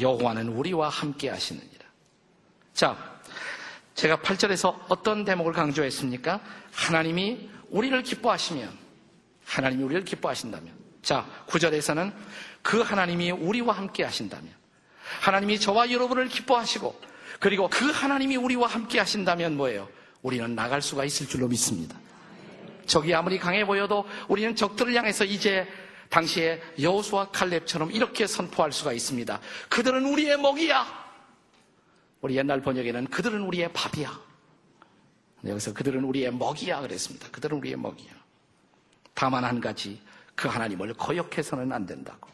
여호와는 0.00 0.48
우리와 0.48 0.88
함께 0.88 1.28
하시느니라. 1.30 1.86
자, 2.74 3.15
제가 3.96 4.18
8절에서 4.18 4.78
어떤 4.88 5.24
대목을 5.24 5.54
강조했습니까? 5.54 6.40
하나님이 6.72 7.48
우리를 7.70 8.00
기뻐하시면, 8.02 8.70
하나님이 9.46 9.82
우리를 9.84 10.04
기뻐하신다면, 10.04 10.74
자, 11.02 11.26
9절에서는 11.46 12.12
그 12.62 12.82
하나님이 12.82 13.30
우리와 13.30 13.74
함께 13.74 14.04
하신다면, 14.04 14.52
하나님이 15.20 15.58
저와 15.58 15.90
여러분을 15.90 16.28
기뻐하시고, 16.28 17.00
그리고 17.40 17.68
그 17.70 17.90
하나님이 17.90 18.36
우리와 18.36 18.68
함께 18.68 18.98
하신다면 18.98 19.56
뭐예요? 19.56 19.88
우리는 20.20 20.54
나갈 20.54 20.82
수가 20.82 21.04
있을 21.04 21.26
줄로 21.26 21.48
믿습니다. 21.48 21.96
적이 22.86 23.14
아무리 23.14 23.38
강해 23.38 23.64
보여도 23.64 24.04
우리는 24.28 24.54
적들을 24.54 24.94
향해서 24.94 25.24
이제 25.24 25.66
당시에 26.10 26.62
여호수와 26.80 27.30
칼렙처럼 27.30 27.92
이렇게 27.92 28.26
선포할 28.26 28.72
수가 28.72 28.92
있습니다. 28.92 29.40
그들은 29.70 30.04
우리의 30.04 30.38
먹이야. 30.38 31.05
우리 32.20 32.36
옛날 32.36 32.62
번역에는 32.62 33.06
그들은 33.06 33.42
우리의 33.42 33.72
밥이야. 33.72 34.20
여기서 35.46 35.74
그들은 35.74 36.04
우리의 36.04 36.32
먹이야 36.32 36.80
그랬습니다. 36.80 37.30
그들은 37.30 37.58
우리의 37.58 37.76
먹이야. 37.76 38.12
다만 39.14 39.44
한 39.44 39.60
가지 39.60 40.00
그 40.34 40.48
하나님을 40.48 40.94
거역해서는 40.94 41.72
안 41.72 41.86
된다고. 41.86 42.28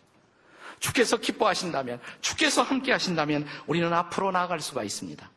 주께서 0.80 1.16
기뻐하신다면, 1.16 2.00
주께서 2.20 2.62
함께 2.62 2.90
하신다면 2.90 3.46
우리는 3.66 3.92
앞으로 3.92 4.32
나아갈 4.32 4.60
수가 4.60 4.82
있습니다. 4.82 5.30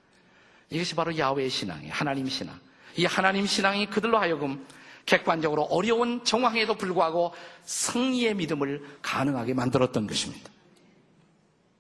이것이 0.72 0.96
바로 0.96 1.16
야외의 1.16 1.50
신앙이에요. 1.50 1.94
하나님 1.94 2.28
신앙. 2.28 2.60
이 2.98 3.06
하나님 3.06 3.46
신앙이 3.46 3.88
그들로 3.88 4.18
하여금 4.18 4.66
객관적으로 5.06 5.64
어려운 5.64 6.24
정황에도 6.24 6.74
불구하고 6.76 7.34
승리의 7.64 8.36
믿음을 8.36 8.84
가능하게 9.04 9.54
만들었던 9.54 10.08
것입니다. 10.08 10.50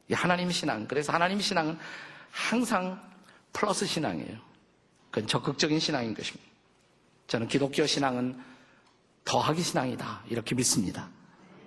이 0.09 0.13
하나님 0.13 0.51
신앙. 0.51 0.87
그래서 0.87 1.11
하나님 1.11 1.39
신앙은 1.39 1.79
항상 2.35 3.01
플러스 3.53 3.85
신앙이에요. 3.85 4.37
그건 5.09 5.25
적극적인 5.25 5.79
신앙인 5.79 6.13
것입니다. 6.13 6.45
저는 7.27 7.47
기독교 7.47 7.87
신앙은 7.87 8.37
더하기 9.23 9.61
신앙이다. 9.61 10.23
이렇게 10.27 10.53
믿습니다. 10.53 11.07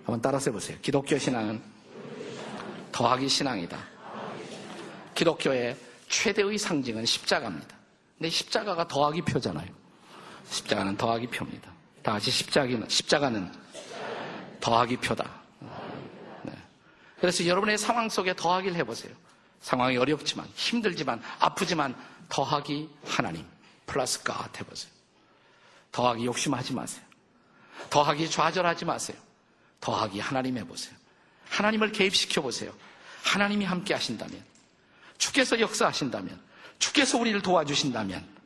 한번 0.05 0.21
따라서 0.21 0.51
해보세요. 0.51 0.77
기독교 0.83 1.19
신앙은 1.19 1.61
더하기 2.93 3.29
신앙이다. 3.29 3.79
기독교의 5.15 5.77
최대의 6.09 6.59
상징은 6.59 7.07
십자가입니다. 7.07 7.77
근데 8.19 8.29
십자가가 8.29 8.87
더하기 8.87 9.23
표잖아요. 9.23 9.69
십자가는 10.51 10.97
더하기 10.99 11.29
표입니다. 11.29 11.73
다 12.03 12.13
같이 12.13 12.31
십자가는, 12.31 12.89
십자가는 12.89 13.53
더하기 14.61 14.99
표다. 14.99 15.41
네. 16.43 16.53
그래서 17.21 17.47
여러분의 17.47 17.79
상황 17.79 18.09
속에 18.09 18.37
더하기를 18.37 18.77
해보세요. 18.77 19.15
상황이 19.60 19.97
어렵지만, 19.97 20.47
힘들지만, 20.54 21.23
아프지만, 21.38 21.94
더하기 22.28 22.88
하나님, 23.04 23.47
플러스 23.86 24.23
가 24.23 24.49
해보세요. 24.58 24.92
더하기 25.92 26.26
욕심하지 26.26 26.75
마세요. 26.75 27.04
더하기 27.90 28.30
좌절하지 28.30 28.84
마세요. 28.84 29.16
더하기 29.80 30.21
하나님 30.21 30.58
해보세요. 30.58 30.94
하나님을 31.49 31.92
개입시켜 31.92 32.42
보세요. 32.42 32.73
하나님이 33.23 33.64
함께 33.64 33.94
하신다면, 33.94 34.44
주께서 35.16 35.58
역사하신다면, 35.58 36.40
주께서 36.78 37.18
우리를 37.18 37.40
도와주신다면, 37.42 38.38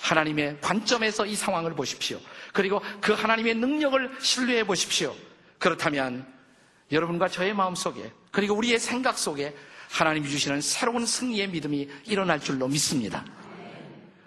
하나님의 0.00 0.60
관점에서 0.60 1.26
이 1.26 1.34
상황을 1.34 1.74
보십시오. 1.74 2.20
그리고 2.52 2.80
그 3.00 3.12
하나님의 3.12 3.54
능력을 3.56 4.16
신뢰해 4.20 4.64
보십시오. 4.64 5.14
그렇다면 5.58 6.26
여러분과 6.92 7.28
저의 7.28 7.54
마음 7.54 7.74
속에 7.74 8.12
그리고 8.30 8.54
우리의 8.54 8.78
생각 8.78 9.18
속에 9.18 9.56
하나님이 9.90 10.28
주시는 10.28 10.60
새로운 10.60 11.06
승리의 11.06 11.48
믿음이 11.48 11.88
일어날 12.04 12.40
줄로 12.40 12.68
믿습니다. 12.68 13.24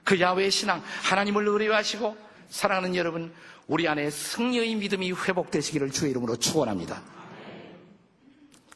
그 0.04 0.19
야외의 0.19 0.50
신앙, 0.52 0.84
하나님을 1.04 1.48
의뢰하시고 1.48 2.17
사랑하는 2.50 2.95
여러분, 2.95 3.34
우리 3.67 3.88
안에 3.88 4.10
승리의 4.10 4.76
믿음이 4.76 5.12
회복되시기를 5.12 5.91
주의 5.91 6.12
이름으로 6.12 6.38
축원합니다. 6.38 7.02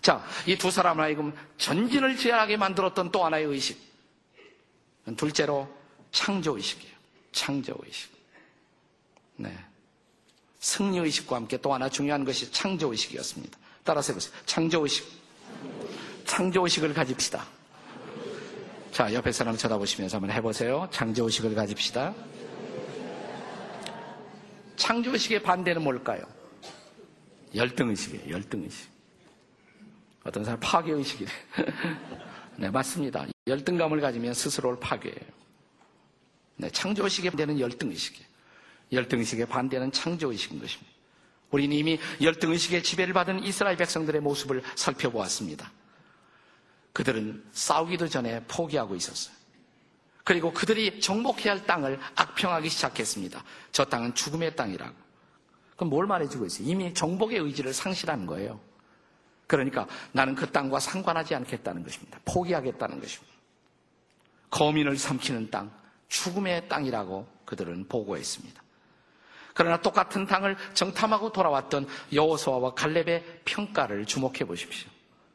자, 0.02 0.24
이 0.46 0.56
두 0.58 0.70
사람을 0.70 1.04
하여금 1.04 1.34
전진을 1.58 2.18
제한하게 2.18 2.58
만들었던 2.58 3.12
또 3.12 3.26
하나의 3.26 3.46
의식. 3.46 3.82
둘째로 5.18 5.68
창조의식이에요. 6.12 6.94
창조의식. 7.32 8.12
네. 9.38 9.58
승리의식과 10.60 11.36
함께 11.36 11.58
또 11.58 11.74
하나 11.74 11.90
중요한 11.90 12.24
것이 12.24 12.52
창조의식이었습니다. 12.52 13.58
따라서 13.84 14.14
해보세요. 14.14 14.34
창조의식. 14.46 15.23
창조의식을 16.26 16.94
가집시다. 16.94 17.46
자, 18.92 19.12
옆에 19.14 19.32
사람 19.32 19.58
쳐다보시면서 19.58 20.18
한번 20.18 20.32
해보세요. 20.36 20.88
창조의식을 20.92 21.56
가집시다. 21.56 22.14
창조의식의 24.76 25.44
반대는 25.44 25.84
뭘까요? 25.84 26.22
열등의식이에요. 27.56 28.30
열등의식. 28.30 28.90
어떤 30.24 30.44
사람 30.44 30.60
파괴의식이래. 30.60 31.30
네, 32.58 32.70
맞습니다. 32.70 33.26
열등감을 33.48 34.00
가지면 34.00 34.34
스스로를 34.34 34.80
파괴해요. 34.80 35.20
네, 36.58 36.70
창조의식에 36.70 37.32
반대는 37.32 37.60
열등의식이에요. 37.60 38.28
열등의식의 38.92 39.48
반대는 39.48 39.92
창조의식인 39.92 40.60
것입니다. 40.60 40.94
우리는 41.50 41.76
이미 41.76 42.00
열등의식의 42.22 42.84
지배를 42.84 43.14
받은 43.14 43.44
이스라엘 43.44 43.76
백성들의 43.78 44.22
모습을 44.22 44.64
살펴보았습니다. 44.76 45.72
그들은 46.94 47.44
싸우기도 47.52 48.08
전에 48.08 48.44
포기하고 48.48 48.96
있었어요. 48.96 49.36
그리고 50.24 50.54
그들이 50.54 51.02
정복해야 51.02 51.54
할 51.54 51.66
땅을 51.66 52.00
악평하기 52.16 52.70
시작했습니다. 52.70 53.44
저 53.72 53.84
땅은 53.86 54.16
죽음의 54.16 54.56
땅이라고. 54.56 54.96
그럼 55.76 55.90
뭘 55.90 56.06
말해주고 56.08 56.46
있어요? 56.46 56.68
이미 56.68 56.94
정복의 56.94 57.40
의지를 57.40 57.74
상실한 57.74 58.26
거예요. 58.26 58.60
그러니까 59.48 59.88
나는 60.14 60.36
그 60.36 60.50
땅과 60.50 60.80
상관하지 60.80 61.36
않겠다는 61.36 61.84
것입니다. 61.84 62.20
포기하겠다는 62.26 63.02
것입니다. 63.02 63.34
거민을 64.50 64.98
삼키는 64.98 65.50
땅, 65.50 65.72
죽음의 66.08 66.70
땅이라고 66.70 67.28
그들은 67.44 67.88
보고했습니다. 67.88 68.64
그러나 69.56 69.82
똑같은 69.82 70.26
땅을 70.26 70.56
정탐하고 70.74 71.32
돌아왔던 71.32 71.88
여호수아와 72.14 72.74
갈렙의 72.74 73.42
평가를 73.46 74.06
주목해 74.06 74.46
보십시오. 74.46 74.90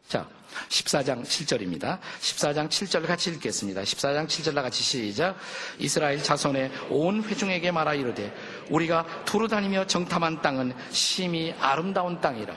자, 0.09 0.29
14장 0.69 1.23
7절입니다. 1.23 1.99
14장 2.21 2.69
7절 2.69 3.07
같이 3.07 3.31
읽겠습니다. 3.31 3.83
14장 3.83 4.27
7절과 4.27 4.63
같이 4.63 4.83
시작. 4.83 5.37
이스라엘 5.79 6.23
자손의 6.23 6.71
온 6.91 7.23
회중에게 7.23 7.71
말하 7.71 7.95
이르되 7.95 8.35
우리가 8.71 9.25
두루 9.25 9.49
다니며 9.49 9.87
정탐한 9.87 10.43
땅은 10.43 10.75
심히 10.91 11.53
아름다운 11.61 12.21
땅이라. 12.21 12.55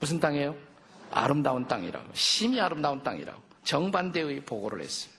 무슨 0.00 0.20
땅이에요? 0.20 0.54
아름다운 1.10 1.66
땅이라고. 1.66 2.06
심히 2.14 2.60
아름다운 2.60 3.02
땅이라고. 3.02 3.40
정반대의 3.64 4.40
보고를 4.40 4.82
했어요. 4.82 5.12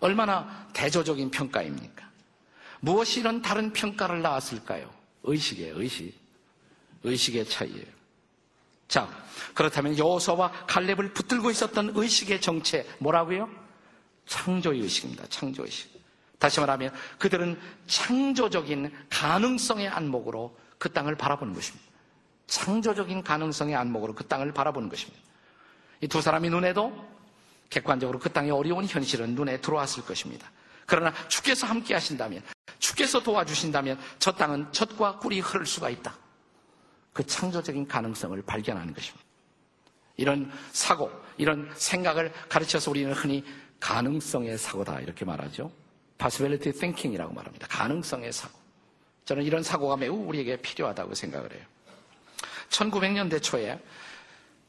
얼마나 0.00 0.68
대조적인 0.72 1.30
평가입니까? 1.30 2.06
무엇이 2.80 3.20
이런 3.20 3.42
다른 3.42 3.72
평가를 3.72 4.22
낳았을까요? 4.22 4.90
의식이에요, 5.24 5.80
의식. 5.80 6.14
의식의 7.02 7.48
차이예요. 7.48 7.95
자, 8.88 9.08
그렇다면 9.54 9.98
여호수아와 9.98 10.50
갈렙을 10.66 11.12
붙들고 11.12 11.50
있었던 11.50 11.92
의식의 11.94 12.40
정체 12.40 12.86
뭐라고요? 12.98 13.48
창조의 14.26 14.80
의식입니다. 14.80 15.26
창조의 15.28 15.66
의식. 15.66 15.96
다시 16.38 16.60
말하면 16.60 16.92
그들은 17.18 17.58
창조적인 17.86 18.92
가능성의 19.08 19.88
안목으로 19.88 20.56
그 20.78 20.92
땅을 20.92 21.16
바라보는 21.16 21.54
것입니다. 21.54 21.86
창조적인 22.46 23.22
가능성의 23.22 23.74
안목으로 23.74 24.14
그 24.14 24.26
땅을 24.26 24.52
바라보는 24.52 24.88
것입니다. 24.88 25.20
이 26.02 26.08
두 26.08 26.20
사람이 26.20 26.50
눈에도 26.50 26.92
객관적으로 27.70 28.18
그 28.18 28.30
땅의 28.30 28.50
어려운 28.50 28.84
현실은 28.84 29.34
눈에 29.34 29.60
들어왔을 29.60 30.04
것입니다. 30.04 30.50
그러나 30.84 31.12
주께서 31.28 31.66
함께 31.66 31.94
하신다면, 31.94 32.42
주께서 32.78 33.20
도와주신다면 33.20 33.98
저 34.18 34.30
땅은 34.32 34.72
젖과 34.72 35.18
꿀이 35.18 35.40
흐를 35.40 35.66
수가 35.66 35.90
있다. 35.90 36.14
그 37.16 37.24
창조적인 37.24 37.88
가능성을 37.88 38.42
발견하는 38.42 38.92
것입니다. 38.92 39.24
이런 40.18 40.52
사고, 40.72 41.10
이런 41.38 41.72
생각을 41.74 42.30
가르쳐서 42.50 42.90
우리는 42.90 43.10
흔히 43.14 43.42
가능성의 43.80 44.58
사고다 44.58 45.00
이렇게 45.00 45.24
말하죠. 45.24 45.72
possibility 46.18 46.78
thinking이라고 46.78 47.32
말합니다. 47.32 47.68
가능성의 47.68 48.34
사고. 48.34 48.58
저는 49.24 49.44
이런 49.44 49.62
사고가 49.62 49.96
매우 49.96 50.14
우리에게 50.14 50.58
필요하다고 50.58 51.14
생각을 51.14 51.54
해요. 51.54 51.64
1900년대 52.68 53.42
초에 53.42 53.82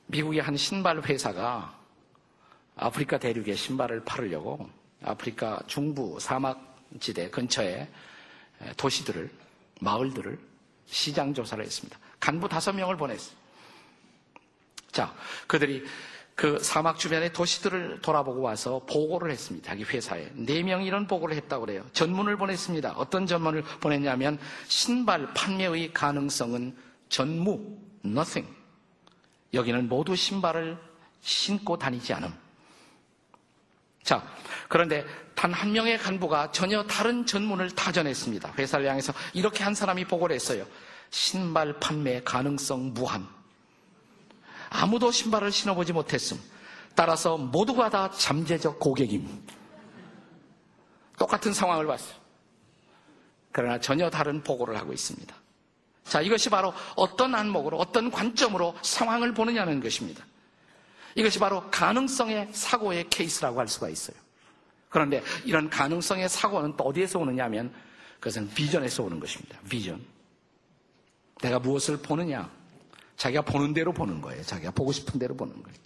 미국의 0.05 0.41
한 0.41 0.55
신발 0.55 1.01
회사가 1.01 1.77
아프리카 2.77 3.17
대륙에 3.17 3.55
신발을 3.55 4.05
팔으려고 4.05 4.69
아프리카 5.03 5.60
중부 5.67 6.17
사막 6.21 6.77
지대 7.01 7.29
근처에 7.29 7.89
도시들을, 8.77 9.29
마을들을 9.81 10.39
시장 10.86 11.33
조사를 11.33 11.62
했습니다. 11.62 11.99
간부 12.19 12.49
다섯 12.49 12.73
명을 12.73 12.97
보냈어요. 12.97 13.36
자, 14.91 15.13
그들이 15.47 15.86
그 16.36 16.60
사막 16.60 16.99
주변의 16.99 17.34
도시들을 17.34 18.01
돌아보고 18.01 18.41
와서 18.41 18.82
보고를 18.88 19.32
했습니다. 19.32 19.69
자기 19.71 19.84
회사에. 19.84 20.30
네 20.34 20.62
명이 20.62 20.86
이런 20.86 21.08
보고를 21.08 21.36
했다고 21.36 21.65
그래요. 21.65 21.84
전문을 21.93 22.38
보냈습니다. 22.38 22.93
어떤 22.95 23.25
전문을 23.25 23.63
보냈냐면 23.80 24.38
신발 24.67 25.34
판매의 25.34 25.93
가능성은 25.93 26.77
전무, 27.10 27.77
nothing. 28.06 28.47
여기는 29.53 29.89
모두 29.89 30.15
신발을 30.15 30.77
신고 31.21 31.77
다니지 31.77 32.13
않음. 32.13 32.32
자, 34.03 34.23
그런데 34.69 35.06
단 35.36 35.53
한 35.53 35.71
명의 35.71 35.97
간부가 35.97 36.51
전혀 36.51 36.84
다른 36.84 37.25
전문을 37.25 37.71
타전했습니다. 37.71 38.53
회사를 38.58 38.88
향해서 38.88 39.13
이렇게 39.34 39.63
한 39.63 39.73
사람이 39.73 40.06
보고를 40.06 40.36
했어요. 40.36 40.65
신발 41.10 41.74
판매 41.80 42.22
가능성 42.24 42.93
무한. 42.93 43.28
아무도 44.70 45.12
신발을 45.12 45.52
신어보지 45.52 45.93
못했음. 45.93 46.39
따라서 46.96 47.38
모두가 47.38 47.89
다 47.89 48.12
잠재적 48.12 48.80
고객임. 48.80 49.28
똑같은 51.17 51.54
상황을 51.54 51.86
봤어요. 51.88 52.15
그러나 53.52 53.80
전혀 53.80 54.10
다른 54.10 54.43
보고를 54.43 54.78
하고 54.78 54.93
있습니다. 54.93 55.36
자, 56.04 56.22
이것이 56.22 56.50
바로 56.50 56.74
어떤 56.96 57.36
안목으로, 57.36 57.78
어떤 57.78 58.12
관점으로 58.12 58.76
상황을 58.82 59.34
보느냐는 59.34 59.82
것입니다. 59.82 60.26
이것이 61.15 61.39
바로 61.39 61.70
가능성의 61.72 62.50
사고의 62.52 63.10
케이스라고 63.10 63.60
할 63.60 63.67
수가 63.67 63.89
있어요. 63.89 64.15
그런데 64.89 65.24
이런 65.43 65.70
가능성의 65.70 66.30
사고는 66.30 66.78
또 66.78 66.86
어디에서 66.86 67.20
오느냐 67.20 67.46
하면 67.46 67.74
그것은 68.20 68.50
비전에서 68.54 69.04
오는 69.04 69.20
것입니다. 69.20 69.58
비전. 69.70 70.04
내가 71.41 71.60
무엇을 71.60 71.97
보느냐. 71.97 72.50
자기가 73.15 73.41
보는 73.43 73.73
대로 73.73 73.93
보는 73.93 74.21
거예요. 74.21 74.43
자기가 74.43 74.71
보고 74.71 74.91
싶은 74.91 75.19
대로 75.19 75.36
보는 75.36 75.62
거예요. 75.63 75.78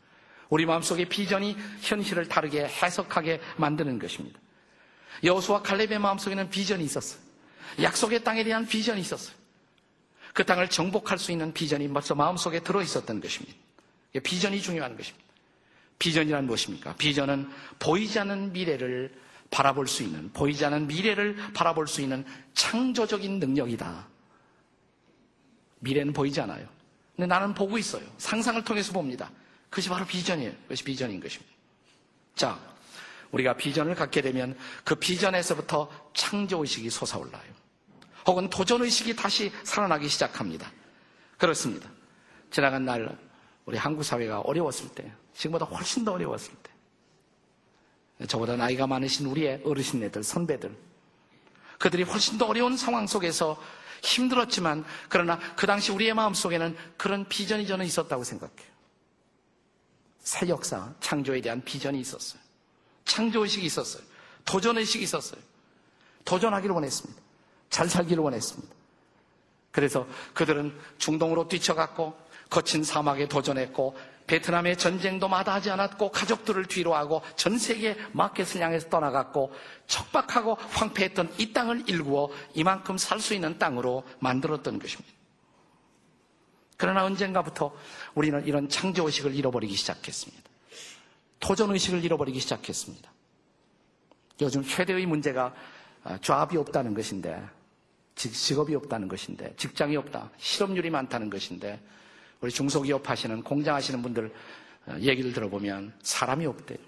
우리 0.49 0.65
마음속에 0.65 1.05
비전이 1.05 1.55
현실을 1.81 2.27
다르게 2.27 2.65
해석하게 2.65 3.39
만드는 3.57 3.99
것입니다. 3.99 4.37
여수와 5.23 5.61
칼렙의 5.61 5.99
마음속에는 5.99 6.49
비전이 6.49 6.83
있었어요. 6.83 7.21
약속의 7.81 8.23
땅에 8.23 8.43
대한 8.43 8.65
비전이 8.65 8.99
있었어요. 8.99 9.35
그 10.33 10.45
땅을 10.45 10.69
정복할 10.69 11.17
수 11.17 11.31
있는 11.31 11.53
비전이 11.53 11.87
벌써 11.89 12.15
마음속에 12.15 12.59
들어 12.61 12.81
있었던 12.81 13.21
것입니다. 13.21 13.55
비전이 14.23 14.61
중요한 14.61 14.97
것입니다. 14.97 15.25
비전이란 15.99 16.45
무엇입니까? 16.47 16.95
비전은 16.95 17.49
보이지 17.79 18.19
않는 18.19 18.51
미래를 18.53 19.13
바라볼 19.51 19.87
수 19.87 20.03
있는, 20.03 20.31
보이지 20.33 20.65
않는 20.65 20.87
미래를 20.87 21.35
바라볼 21.53 21.87
수 21.87 22.01
있는 22.01 22.25
창조적인 22.53 23.39
능력이다. 23.39 24.07
미래는 25.81 26.13
보이지 26.13 26.39
않아요. 26.41 26.67
근데 27.15 27.27
나는 27.27 27.53
보고 27.53 27.77
있어요. 27.77 28.03
상상을 28.17 28.63
통해서 28.63 28.93
봅니다. 28.93 29.29
그것이 29.69 29.89
바로 29.89 30.05
비전이에요. 30.05 30.51
그것이 30.63 30.83
비전인 30.83 31.19
것입니다. 31.19 31.53
자, 32.35 32.59
우리가 33.31 33.55
비전을 33.55 33.95
갖게 33.95 34.21
되면 34.21 34.57
그 34.83 34.95
비전에서부터 34.95 35.89
창조의식이 36.13 36.89
솟아올라요. 36.89 37.61
혹은 38.27 38.49
도전의식이 38.49 39.15
다시 39.15 39.51
살아나기 39.63 40.07
시작합니다. 40.07 40.71
그렇습니다. 41.37 41.89
지나간 42.51 42.85
날 42.85 43.17
우리 43.65 43.77
한국 43.77 44.03
사회가 44.03 44.41
어려웠을 44.41 44.89
때, 44.89 45.11
지금보다 45.33 45.65
훨씬 45.65 46.03
더 46.03 46.13
어려웠을 46.13 46.53
때, 46.61 48.27
저보다 48.27 48.55
나이가 48.57 48.85
많으신 48.85 49.25
우리의 49.25 49.61
어르신네들, 49.65 50.23
선배들, 50.23 50.75
그들이 51.79 52.03
훨씬 52.03 52.37
더 52.37 52.45
어려운 52.45 52.77
상황 52.77 53.07
속에서 53.07 53.59
힘들었지만 54.01 54.83
그러나 55.09 55.39
그 55.55 55.67
당시 55.67 55.91
우리의 55.91 56.13
마음속에는 56.13 56.75
그런 56.97 57.27
비전이 57.27 57.67
저는 57.67 57.85
있었다고 57.85 58.23
생각해요. 58.23 58.71
새 60.19 60.47
역사, 60.49 60.93
창조에 60.99 61.41
대한 61.41 61.63
비전이 61.63 61.99
있었어요. 61.99 62.41
창조의식이 63.05 63.65
있었어요. 63.65 64.03
도전의식이 64.45 65.03
있었어요. 65.03 65.41
도전하기를 66.25 66.73
원했습니다. 66.73 67.21
잘 67.69 67.89
살기를 67.89 68.23
원했습니다. 68.23 68.73
그래서 69.71 70.05
그들은 70.33 70.77
중동으로 70.97 71.47
뛰쳐갔고 71.47 72.15
거친 72.49 72.83
사막에 72.83 73.27
도전했고 73.27 73.97
베트남의 74.31 74.77
전쟁도 74.77 75.27
마다하지 75.27 75.71
않았고 75.71 76.09
가족들을 76.11 76.65
뒤로하고 76.67 77.21
전 77.35 77.57
세계 77.57 77.97
마켓을 78.13 78.61
향해서 78.61 78.87
떠나갔고 78.87 79.53
척박하고 79.87 80.55
황폐했던 80.55 81.33
이 81.37 81.51
땅을 81.51 81.89
일구어 81.89 82.29
이만큼 82.53 82.97
살 82.97 83.19
수 83.19 83.33
있는 83.35 83.59
땅으로 83.59 84.03
만들었던 84.19 84.79
것입니다. 84.79 85.13
그러나 86.77 87.03
언젠가부터 87.03 87.75
우리는 88.15 88.43
이런 88.47 88.69
창조의식을 88.69 89.35
잃어버리기 89.35 89.75
시작했습니다. 89.75 90.49
도전의식을 91.41 92.03
잃어버리기 92.03 92.39
시작했습니다. 92.39 93.11
요즘 94.39 94.63
최대의 94.63 95.05
문제가 95.05 95.53
좌합이 96.21 96.57
없다는 96.57 96.93
것인데 96.93 97.43
직업이 98.15 98.73
없다는 98.75 99.09
것인데 99.09 99.53
직장이 99.57 99.97
없다. 99.97 100.31
실업률이 100.37 100.89
많다는 100.89 101.29
것인데 101.29 101.79
우리 102.41 102.51
중소기업 102.51 103.07
하시는 103.09 103.41
공장 103.43 103.75
하시는 103.75 104.01
분들 104.01 104.33
어, 104.87 104.95
얘기를 104.99 105.31
들어보면 105.31 105.93
사람이 106.01 106.45
없대요. 106.45 106.79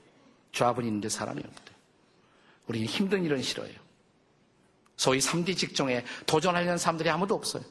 조합은 0.52 0.84
있는데 0.86 1.10
사람이 1.10 1.40
없대요. 1.40 1.78
우리는 2.68 2.88
힘든 2.88 3.24
일은 3.24 3.42
싫어요. 3.42 3.72
소위 4.98 5.20
3D 5.20 5.58
직종에 5.58 6.04
도전하려는 6.26 6.78
사람들이 6.78 7.10
아무도 7.10 7.36
없어요. 7.36 7.64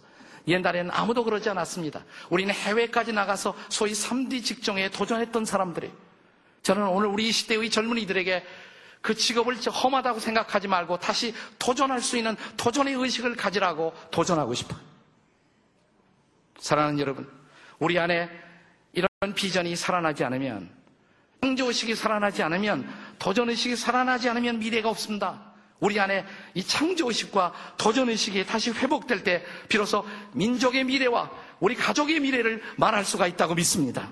옛날에는 0.46 0.90
아무도 0.90 1.24
그러지 1.24 1.48
않았습니다. 1.50 2.04
우리는 2.30 2.52
해외까지 2.52 3.12
나가서 3.12 3.54
소위 3.68 3.92
3D 3.92 4.44
직종에 4.44 4.90
도전했던 4.90 5.44
사람들이 5.44 5.90
저는 6.62 6.86
오늘 6.88 7.08
우리 7.08 7.30
시대의 7.30 7.70
젊은이들에게 7.70 8.44
그 9.00 9.14
직업을 9.14 9.56
험하다고 9.56 10.20
생각하지 10.20 10.68
말고 10.68 10.98
다시 10.98 11.34
도전할 11.58 12.00
수 12.00 12.16
있는 12.16 12.36
도전의 12.56 12.94
의식을 12.94 13.36
가지라고 13.36 13.92
도전하고 14.10 14.54
싶어요. 14.54 14.78
사랑하는 16.58 17.00
여러분, 17.00 17.28
우리 17.82 17.98
안에 17.98 18.30
이런 18.92 19.08
비전이 19.34 19.74
살아나지 19.74 20.22
않으면, 20.22 20.70
창조의식이 21.42 21.96
살아나지 21.96 22.40
않으면, 22.44 22.88
도전의식이 23.18 23.74
살아나지 23.74 24.28
않으면 24.28 24.60
미래가 24.60 24.88
없습니다. 24.88 25.52
우리 25.80 25.98
안에 25.98 26.24
이 26.54 26.62
창조의식과 26.62 27.74
도전의식이 27.78 28.46
다시 28.46 28.70
회복될 28.70 29.24
때 29.24 29.44
비로소 29.68 30.06
민족의 30.32 30.84
미래와 30.84 31.28
우리 31.58 31.74
가족의 31.74 32.20
미래를 32.20 32.62
말할 32.76 33.04
수가 33.04 33.26
있다고 33.26 33.56
믿습니다. 33.56 34.08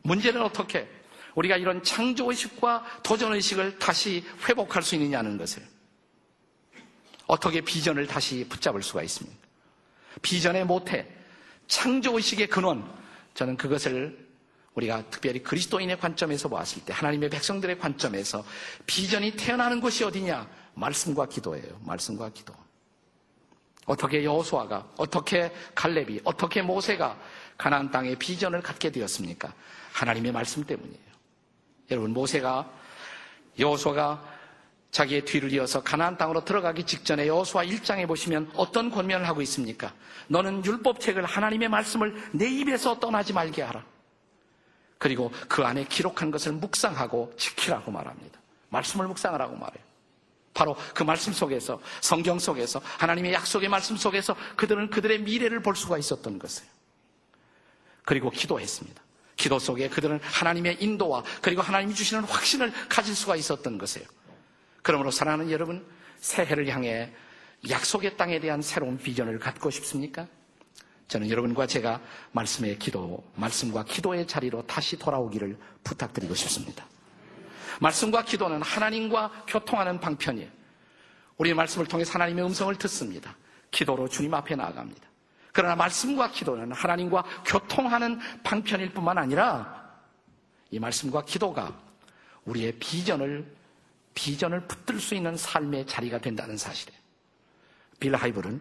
문제는 0.00 0.40
어떻게 0.40 0.88
우리가 1.34 1.58
이런 1.58 1.82
창조의식과 1.82 3.02
도전의식을 3.02 3.78
다시 3.78 4.24
회복할 4.48 4.82
수 4.82 4.94
있느냐는 4.94 5.36
것을 5.36 5.62
어떻게 7.26 7.60
비전을 7.60 8.06
다시 8.06 8.46
붙잡을 8.48 8.82
수가 8.82 9.02
있습니까? 9.02 9.38
비전의 10.22 10.64
모태, 10.64 11.16
창조의식의 11.68 12.48
근원, 12.48 12.88
저는 13.34 13.56
그것을 13.56 14.26
우리가 14.74 15.02
특별히 15.10 15.42
그리스도인의 15.42 15.98
관점에서 15.98 16.48
보았을 16.48 16.84
때 16.84 16.92
하나님의 16.92 17.30
백성들의 17.30 17.78
관점에서 17.78 18.44
비전이 18.84 19.32
태어나는 19.32 19.80
곳이 19.80 20.04
어디냐? 20.04 20.46
말씀과 20.74 21.26
기도예요. 21.26 21.80
말씀과 21.82 22.28
기도. 22.30 22.54
어떻게 23.86 24.24
여호수아가 24.24 24.86
어떻게 24.96 25.50
칼렙이 25.74 26.20
어떻게 26.24 26.60
모세가 26.60 27.18
가나안 27.56 27.90
땅의 27.90 28.16
비전을 28.16 28.60
갖게 28.60 28.90
되었습니까? 28.90 29.54
하나님의 29.92 30.32
말씀 30.32 30.64
때문이에요. 30.64 31.06
여러분 31.90 32.12
모세가 32.12 32.70
여호수아가 33.58 34.35
자기의 34.96 35.26
뒤를 35.26 35.52
이어서 35.52 35.82
가나안 35.82 36.16
땅으로 36.16 36.42
들어가기 36.46 36.84
직전에 36.84 37.26
여호수아 37.26 37.64
1장에 37.64 38.08
보시면 38.08 38.50
어떤 38.54 38.90
권면을 38.90 39.28
하고 39.28 39.42
있습니까? 39.42 39.92
너는 40.28 40.64
율법책을 40.64 41.22
하나님의 41.22 41.68
말씀을 41.68 42.30
내 42.32 42.48
입에서 42.48 42.98
떠나지 42.98 43.34
말게 43.34 43.60
하라. 43.60 43.84
그리고 44.96 45.30
그 45.48 45.62
안에 45.62 45.84
기록한 45.84 46.30
것을 46.30 46.52
묵상하고 46.52 47.34
지키라고 47.36 47.90
말합니다. 47.90 48.40
말씀을 48.70 49.06
묵상하라고 49.08 49.56
말해요. 49.56 49.84
바로 50.54 50.74
그 50.94 51.02
말씀 51.02 51.34
속에서 51.34 51.78
성경 52.00 52.38
속에서 52.38 52.80
하나님의 52.96 53.34
약속의 53.34 53.68
말씀 53.68 53.98
속에서 53.98 54.34
그들은 54.56 54.88
그들의 54.88 55.20
미래를 55.20 55.60
볼 55.60 55.76
수가 55.76 55.98
있었던 55.98 56.38
것이에요. 56.38 56.70
그리고 58.06 58.30
기도했습니다. 58.30 59.02
기도 59.36 59.58
속에 59.58 59.90
그들은 59.90 60.20
하나님의 60.22 60.78
인도와 60.80 61.22
그리고 61.42 61.60
하나님이 61.60 61.94
주시는 61.94 62.24
확신을 62.24 62.72
가질 62.88 63.14
수가 63.14 63.36
있었던 63.36 63.76
것이에요. 63.76 64.15
그러므로 64.86 65.10
사랑하는 65.10 65.50
여러분, 65.50 65.84
새해를 66.18 66.68
향해 66.68 67.12
약속의 67.68 68.16
땅에 68.16 68.38
대한 68.38 68.62
새로운 68.62 68.96
비전을 68.96 69.40
갖고 69.40 69.68
싶습니까? 69.68 70.28
저는 71.08 71.28
여러분과 71.28 71.66
제가 71.66 72.00
말씀의 72.30 72.78
기도, 72.78 73.24
말씀과 73.34 73.84
기도의 73.84 74.28
자리로 74.28 74.64
다시 74.68 74.96
돌아오기를 74.96 75.58
부탁드리고 75.82 76.36
싶습니다. 76.36 76.86
말씀과 77.80 78.22
기도는 78.22 78.62
하나님과 78.62 79.46
교통하는 79.48 79.98
방편이에요. 79.98 80.48
우리 81.36 81.52
말씀을 81.52 81.86
통해 81.86 82.04
하나님의 82.06 82.44
음성을 82.44 82.72
듣습니다. 82.76 83.34
기도로 83.72 84.06
주님 84.06 84.34
앞에 84.34 84.54
나아갑니다. 84.54 85.02
그러나 85.52 85.74
말씀과 85.74 86.30
기도는 86.30 86.70
하나님과 86.70 87.24
교통하는 87.44 88.20
방편일 88.44 88.92
뿐만 88.92 89.18
아니라 89.18 89.84
이 90.70 90.78
말씀과 90.78 91.24
기도가 91.24 91.76
우리의 92.44 92.70
비전을 92.78 93.55
비전을 94.16 94.66
붙들 94.66 94.98
수 94.98 95.14
있는 95.14 95.36
삶의 95.36 95.86
자리가 95.86 96.18
된다는 96.18 96.56
사실이에요. 96.56 96.98
빌 98.00 98.16
하이블은 98.16 98.60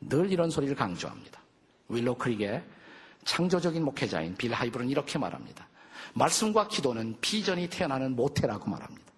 늘 0.00 0.32
이런 0.32 0.48
소리를 0.48 0.74
강조합니다. 0.74 1.42
윌로 1.88 2.14
크릭의 2.16 2.64
창조적인 3.24 3.84
목회자인 3.84 4.36
빌 4.36 4.54
하이블은 4.54 4.88
이렇게 4.88 5.18
말합니다. 5.18 5.68
말씀과 6.14 6.68
기도는 6.68 7.16
비전이 7.20 7.68
태어나는 7.68 8.16
모태라고 8.16 8.70
말합니다. 8.70 9.12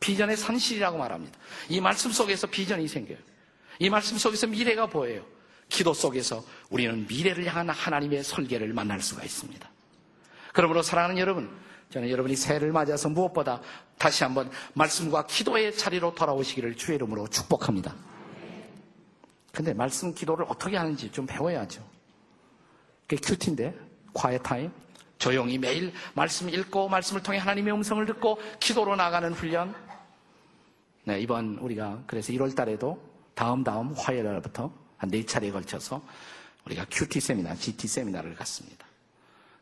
비전의 0.00 0.36
산실이라고 0.36 0.98
말합니다. 0.98 1.36
이 1.68 1.80
말씀 1.80 2.12
속에서 2.12 2.46
비전이 2.46 2.86
생겨요. 2.86 3.18
이 3.80 3.90
말씀 3.90 4.16
속에서 4.16 4.46
미래가 4.46 4.86
보여요. 4.86 5.26
기도 5.68 5.92
속에서 5.92 6.44
우리는 6.70 7.06
미래를 7.08 7.44
향한 7.46 7.70
하나님의 7.70 8.22
설계를 8.22 8.72
만날 8.72 9.00
수가 9.00 9.24
있습니다. 9.24 9.68
그러므로 10.52 10.82
사랑하는 10.82 11.18
여러분, 11.18 11.50
저는 11.94 12.10
여러분이 12.10 12.34
새해를 12.34 12.72
맞아서 12.72 13.08
무엇보다 13.08 13.60
다시 13.98 14.24
한번 14.24 14.50
말씀과 14.72 15.28
기도의 15.28 15.76
자리로 15.76 16.12
돌아오시기를 16.16 16.74
주의 16.74 16.96
이름으로 16.96 17.28
축복합니다. 17.28 17.94
근데 19.52 19.72
말씀 19.72 20.12
기도를 20.12 20.44
어떻게 20.48 20.76
하는지 20.76 21.12
좀 21.12 21.24
배워야죠. 21.24 21.88
그게 23.06 23.14
큐티인데, 23.22 23.78
과외 24.12 24.38
타임. 24.38 24.72
조용히 25.18 25.56
매일 25.56 25.92
말씀 26.14 26.48
읽고 26.48 26.88
말씀을 26.88 27.22
통해 27.22 27.38
하나님의 27.38 27.72
음성을 27.72 28.04
듣고 28.06 28.40
기도로 28.58 28.96
나가는 28.96 29.32
훈련. 29.32 29.72
네, 31.04 31.20
이번 31.20 31.58
우리가 31.58 32.02
그래서 32.08 32.32
1월 32.32 32.56
달에도 32.56 33.00
다음 33.36 33.62
다음 33.62 33.92
화요일 33.92 34.24
날부터 34.24 34.72
한 34.96 35.10
네 35.10 35.24
차례에 35.24 35.52
걸쳐서 35.52 36.02
우리가 36.66 36.86
큐티 36.90 37.20
세미나, 37.20 37.54
GT 37.54 37.86
세미나를 37.86 38.34
갔습니다. 38.34 38.84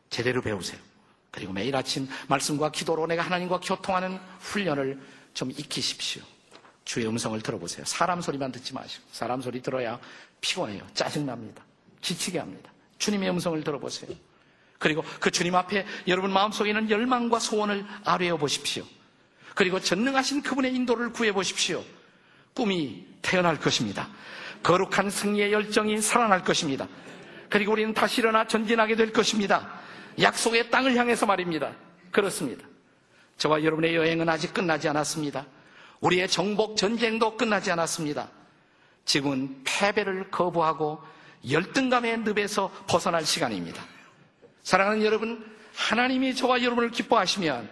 제대로 0.09 0.41
배우세요. 0.41 0.92
그리고 1.33 1.51
매일 1.51 1.75
아침 1.75 2.07
말씀과 2.27 2.71
기도로 2.71 3.07
내가 3.07 3.23
하나님과 3.23 3.59
교통하는 3.59 4.19
훈련을 4.39 5.01
좀 5.33 5.49
익히십시오. 5.49 6.21
주의 6.85 7.07
음성을 7.07 7.41
들어보세요. 7.41 7.83
사람 7.85 8.21
소리만 8.21 8.51
듣지 8.51 8.71
마시고 8.75 9.03
사람 9.11 9.41
소리 9.41 9.59
들어야 9.59 9.99
피곤해요. 10.41 10.85
짜증납니다. 10.93 11.63
지치게 12.01 12.37
합니다. 12.37 12.71
주님의 12.99 13.31
음성을 13.31 13.63
들어보세요. 13.63 14.11
그리고 14.77 15.03
그 15.19 15.31
주님 15.31 15.55
앞에 15.55 15.87
여러분 16.07 16.31
마음속에 16.31 16.69
있는 16.69 16.91
열망과 16.91 17.39
소원을 17.39 17.83
아뢰어 18.03 18.37
보십시오. 18.37 18.83
그리고 19.55 19.79
전능하신 19.79 20.43
그분의 20.43 20.75
인도를 20.75 21.13
구해 21.13 21.31
보십시오. 21.31 21.83
꿈이 22.53 23.07
태어날 23.23 23.59
것입니다. 23.59 24.07
거룩한 24.61 25.09
승리의 25.09 25.51
열정이 25.51 25.99
살아날 25.99 26.43
것입니다. 26.43 26.87
그리고 27.49 27.71
우리는 27.71 27.91
다시 27.95 28.21
일어나 28.21 28.45
전진하게 28.45 28.95
될 28.95 29.11
것입니다. 29.11 29.81
약속의 30.19 30.69
땅을 30.69 30.95
향해서 30.95 31.25
말입니다. 31.25 31.71
그렇습니다. 32.11 32.65
저와 33.37 33.63
여러분의 33.63 33.95
여행은 33.95 34.29
아직 34.29 34.53
끝나지 34.53 34.87
않았습니다. 34.87 35.45
우리의 35.99 36.27
정복 36.27 36.77
전쟁도 36.77 37.37
끝나지 37.37 37.71
않았습니다. 37.71 38.29
지금은 39.05 39.61
패배를 39.63 40.29
거부하고 40.29 41.01
열등감의 41.49 42.19
늪에서 42.19 42.71
벗어날 42.87 43.25
시간입니다. 43.25 43.83
사랑하는 44.63 45.03
여러분, 45.03 45.43
하나님이 45.75 46.35
저와 46.35 46.61
여러분을 46.61 46.91
기뻐하시면 46.91 47.69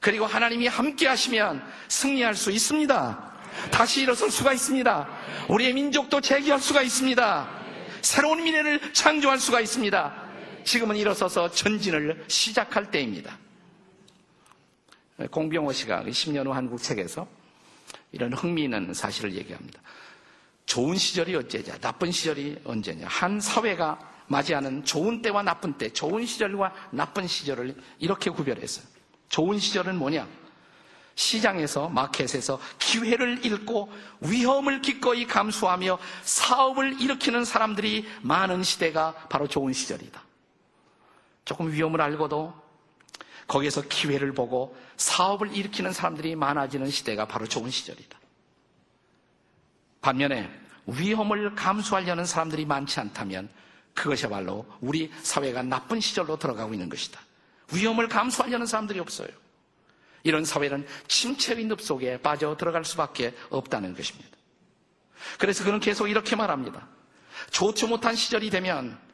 그리고 0.00 0.24
하나님이 0.24 0.66
함께 0.66 1.06
하시면 1.06 1.62
승리할 1.88 2.34
수 2.34 2.50
있습니다. 2.50 3.30
다시 3.70 4.02
일어설 4.02 4.30
수가 4.30 4.52
있습니다. 4.52 5.08
우리의 5.48 5.74
민족도 5.74 6.20
재기할 6.20 6.60
수가 6.60 6.80
있습니다. 6.80 7.48
새로운 8.00 8.42
미래를 8.42 8.92
창조할 8.94 9.38
수가 9.38 9.60
있습니다. 9.60 10.29
지금은 10.64 10.96
일어서서 10.96 11.50
전진을 11.50 12.24
시작할 12.28 12.90
때입니다. 12.90 13.38
공병호 15.30 15.72
씨가 15.72 16.04
10년 16.04 16.46
후 16.46 16.52
한국 16.52 16.82
책에서 16.82 17.26
이런 18.12 18.32
흥미있는 18.32 18.94
사실을 18.94 19.34
얘기합니다. 19.34 19.80
좋은 20.66 20.96
시절이 20.96 21.34
어째냐, 21.34 21.78
나쁜 21.78 22.12
시절이 22.12 22.60
언제냐. 22.64 23.06
한 23.08 23.40
사회가 23.40 23.98
맞이하는 24.28 24.84
좋은 24.84 25.20
때와 25.22 25.42
나쁜 25.42 25.72
때, 25.76 25.92
좋은 25.92 26.24
시절과 26.24 26.72
나쁜 26.90 27.26
시절을 27.26 27.74
이렇게 27.98 28.30
구별했어요. 28.30 28.86
좋은 29.28 29.58
시절은 29.58 29.96
뭐냐? 29.96 30.28
시장에서, 31.16 31.88
마켓에서 31.88 32.60
기회를 32.78 33.44
잃고 33.44 33.92
위험을 34.20 34.80
기꺼이 34.80 35.26
감수하며 35.26 35.98
사업을 36.22 37.00
일으키는 37.00 37.44
사람들이 37.44 38.06
많은 38.22 38.62
시대가 38.62 39.12
바로 39.28 39.48
좋은 39.48 39.72
시절이다. 39.72 40.22
조금 41.50 41.72
위험을 41.72 42.00
알고도 42.00 42.54
거기에서 43.48 43.82
기회를 43.82 44.32
보고 44.34 44.76
사업을 44.96 45.52
일으키는 45.52 45.92
사람들이 45.92 46.36
많아지는 46.36 46.88
시대가 46.88 47.26
바로 47.26 47.44
좋은 47.44 47.68
시절이다. 47.68 48.16
반면에 50.00 50.48
위험을 50.86 51.56
감수하려는 51.56 52.24
사람들이 52.24 52.66
많지 52.66 53.00
않다면 53.00 53.48
그것이야말로 53.94 54.64
우리 54.80 55.10
사회가 55.22 55.64
나쁜 55.64 55.98
시절로 55.98 56.38
들어가고 56.38 56.72
있는 56.72 56.88
것이다. 56.88 57.20
위험을 57.74 58.06
감수하려는 58.06 58.64
사람들이 58.66 59.00
없어요. 59.00 59.30
이런 60.22 60.44
사회는 60.44 60.86
침체의 61.08 61.64
늪 61.64 61.80
속에 61.80 62.22
빠져 62.22 62.56
들어갈 62.56 62.84
수밖에 62.84 63.34
없다는 63.48 63.96
것입니다. 63.96 64.30
그래서 65.40 65.64
그는 65.64 65.80
계속 65.80 66.06
이렇게 66.06 66.36
말합니다. 66.36 66.86
좋지 67.50 67.88
못한 67.88 68.14
시절이 68.14 68.50
되면 68.50 69.09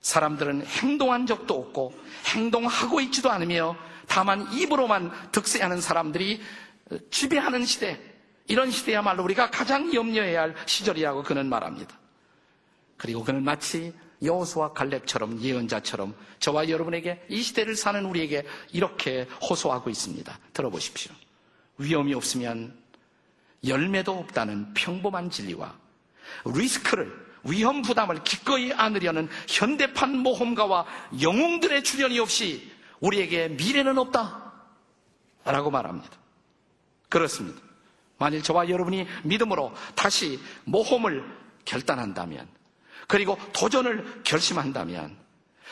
사람들은 0.00 0.64
행동한 0.66 1.26
적도 1.26 1.54
없고 1.54 1.94
행동하고 2.26 3.00
있지도 3.02 3.30
않으며 3.30 3.76
다만 4.06 4.50
입으로만 4.52 5.12
득세하는 5.32 5.80
사람들이 5.80 6.40
지배하는 7.10 7.64
시대, 7.64 8.00
이런 8.46 8.70
시대야말로 8.70 9.22
우리가 9.24 9.50
가장 9.50 9.92
염려해야 9.92 10.42
할 10.42 10.54
시절이라고 10.66 11.22
그는 11.22 11.48
말합니다. 11.48 11.98
그리고 12.96 13.22
그는 13.22 13.44
마치 13.44 13.92
여호수와 14.22 14.72
갈렙처럼 14.72 15.40
예언자처럼 15.40 16.14
저와 16.40 16.68
여러분에게 16.68 17.24
이 17.28 17.42
시대를 17.42 17.76
사는 17.76 18.04
우리에게 18.04 18.44
이렇게 18.72 19.28
호소하고 19.48 19.90
있습니다. 19.90 20.38
들어보십시오. 20.52 21.12
위험이 21.76 22.14
없으면 22.14 22.76
열매도 23.66 24.18
없다는 24.18 24.74
평범한 24.74 25.30
진리와 25.30 25.76
리스크를 26.46 27.27
위험 27.48 27.82
부담을 27.82 28.22
기꺼이 28.24 28.72
안으려는 28.72 29.28
현대판 29.48 30.18
모험가와 30.18 30.86
영웅들의 31.20 31.84
출연이 31.84 32.18
없이 32.18 32.70
우리에게 33.00 33.48
미래는 33.48 33.98
없다. 33.98 34.52
라고 35.44 35.70
말합니다. 35.70 36.10
그렇습니다. 37.08 37.60
만일 38.18 38.42
저와 38.42 38.68
여러분이 38.68 39.06
믿음으로 39.22 39.72
다시 39.94 40.40
모험을 40.64 41.24
결단한다면, 41.64 42.48
그리고 43.06 43.38
도전을 43.52 44.22
결심한다면, 44.24 45.16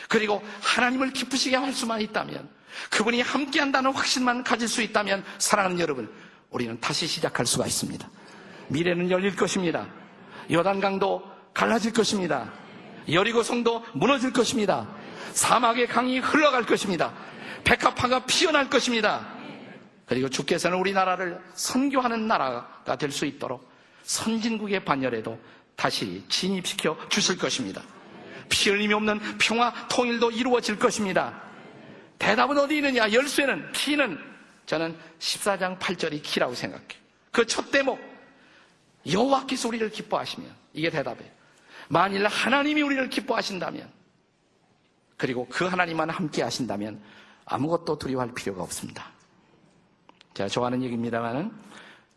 그리고 0.07 0.41
하나님을 0.61 1.11
기쁘시게 1.11 1.57
할 1.57 1.73
수만 1.73 2.01
있다면, 2.01 2.49
그분이 2.89 3.21
함께 3.21 3.59
한다는 3.59 3.91
확신만 3.91 4.43
가질 4.43 4.67
수 4.67 4.81
있다면, 4.81 5.23
사랑하는 5.37 5.79
여러분, 5.79 6.11
우리는 6.49 6.79
다시 6.79 7.05
시작할 7.05 7.45
수가 7.45 7.67
있습니다. 7.67 8.09
미래는 8.69 9.11
열릴 9.11 9.35
것입니다. 9.35 9.85
여단강도 10.49 11.36
갈라질 11.57 11.91
것입니다. 11.91 12.53
여리고 13.11 13.41
성도 13.41 13.83
무너질 13.93 14.31
것입니다. 14.31 14.87
사막의 15.33 15.87
강이 15.87 16.19
흘러갈 16.19 16.67
것입니다. 16.67 17.11
백합화가 17.63 18.27
피어날 18.27 18.69
것입니다. 18.69 19.27
그리고 20.05 20.29
주께서는 20.29 20.77
우리나라를 20.77 21.41
선교하는 21.55 22.27
나라가 22.27 22.83
될 22.99 23.11
수 23.11 23.25
있도록 23.25 23.67
선진국의 24.03 24.85
반열에도 24.85 25.39
다시 25.75 26.23
진입시켜 26.29 26.95
주실 27.09 27.39
것입니다. 27.39 27.81
피 28.49 28.69
흘림이 28.69 28.93
없는 28.93 29.19
평화 29.39 29.73
통일도 29.87 30.29
이루어질 30.29 30.77
것입니다. 30.77 31.41
대답은 32.19 32.55
어디 32.59 32.77
있느냐? 32.77 33.11
열쇠는 33.11 33.71
키는 33.71 34.19
저는 34.67 34.95
14장 35.17 35.79
8절이 35.79 36.21
키라고 36.21 36.53
생각해요. 36.53 37.01
그 37.31 37.45
첫 37.45 37.71
대목 37.71 37.99
여호와께서 39.11 39.67
우리를 39.69 39.89
기뻐하시면 39.89 40.47
이게 40.73 40.91
대답이에요. 40.91 41.36
만일 41.89 42.25
하나님이 42.27 42.81
우리를 42.81 43.09
기뻐하신다면 43.09 43.89
그리고 45.15 45.47
그 45.49 45.65
하나님만 45.65 46.09
함께 46.09 46.43
하신다면 46.43 47.01
아무것도 47.45 47.97
두려워할 47.97 48.33
필요가 48.33 48.63
없습니다. 48.63 49.11
제가 50.33 50.49
좋아하는 50.49 50.83
얘기입니다만은 50.83 51.51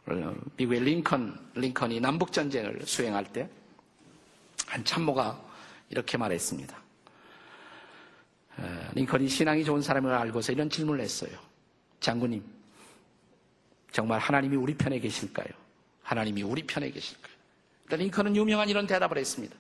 어, 0.07 0.35
미국의 0.57 0.81
링컨 0.81 1.51
링컨이 1.55 2.01
남북 2.01 2.33
전쟁을 2.33 2.83
수행할 2.85 3.25
때 3.25 3.49
한 4.71 4.85
참모가 4.85 5.41
이렇게 5.89 6.17
말했습니다. 6.17 6.77
에, 8.61 8.63
링컨이 8.95 9.29
신앙이 9.29 9.65
좋은 9.65 9.83
사람을 9.83 10.13
알고서 10.13 10.53
이런 10.53 10.71
질문을 10.71 11.03
했어요. 11.03 11.37
장군님, 11.99 12.45
정말 13.91 14.21
하나님이 14.21 14.55
우리 14.55 14.75
편에 14.75 15.01
계실까요? 15.01 15.49
하나님이 16.05 16.45
우리 16.45 16.63
편에 16.63 16.89
계실까요? 16.91 17.35
그러니까 17.85 18.05
링컨은 18.05 18.37
유명한 18.37 18.69
이런 18.69 18.87
대답을 18.87 19.19
했습니다. 19.19 19.57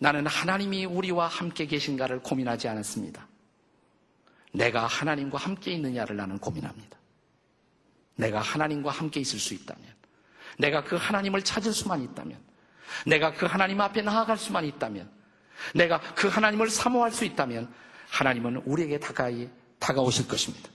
나는 0.00 0.26
하나님이 0.26 0.86
우리와 0.86 1.28
함께 1.28 1.66
계신가를 1.66 2.20
고민하지 2.20 2.68
않았습니다. 2.68 3.28
내가 4.52 4.86
하나님과 4.86 5.36
함께 5.36 5.72
있느냐를 5.72 6.16
나는 6.16 6.38
고민합니다. 6.38 6.98
내가 8.16 8.40
하나님과 8.40 8.90
함께 8.90 9.20
있을 9.20 9.38
수 9.38 9.52
있다면, 9.54 9.84
내가 10.58 10.82
그 10.84 10.96
하나님을 10.96 11.42
찾을 11.42 11.72
수만 11.74 12.02
있다면, 12.02 12.38
내가 13.06 13.34
그 13.34 13.44
하나님 13.44 13.80
앞에 13.80 14.00
나아갈 14.00 14.38
수만 14.38 14.64
있다면, 14.64 15.08
내가 15.74 16.00
그 16.14 16.28
하나님을 16.28 16.70
사모할 16.70 17.12
수 17.12 17.26
있다면, 17.26 17.72
하나님은 18.08 18.62
우리에게 18.64 18.98
가까이 18.98 19.50
다가오실 19.78 20.28
것입니다. 20.28 20.70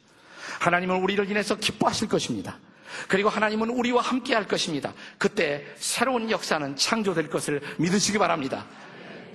하나님은 0.59 1.01
우리를 1.01 1.29
인해서 1.29 1.55
기뻐하실 1.55 2.09
것입니다. 2.09 2.59
그리고 3.07 3.29
하나님은 3.29 3.71
우리와 3.71 4.03
함께 4.03 4.35
할 4.35 4.47
것입니다. 4.47 4.93
그때 5.17 5.65
새로운 5.77 6.29
역사는 6.29 6.75
창조될 6.75 7.29
것을 7.29 7.61
믿으시기 7.79 8.19
바랍니다. 8.19 8.65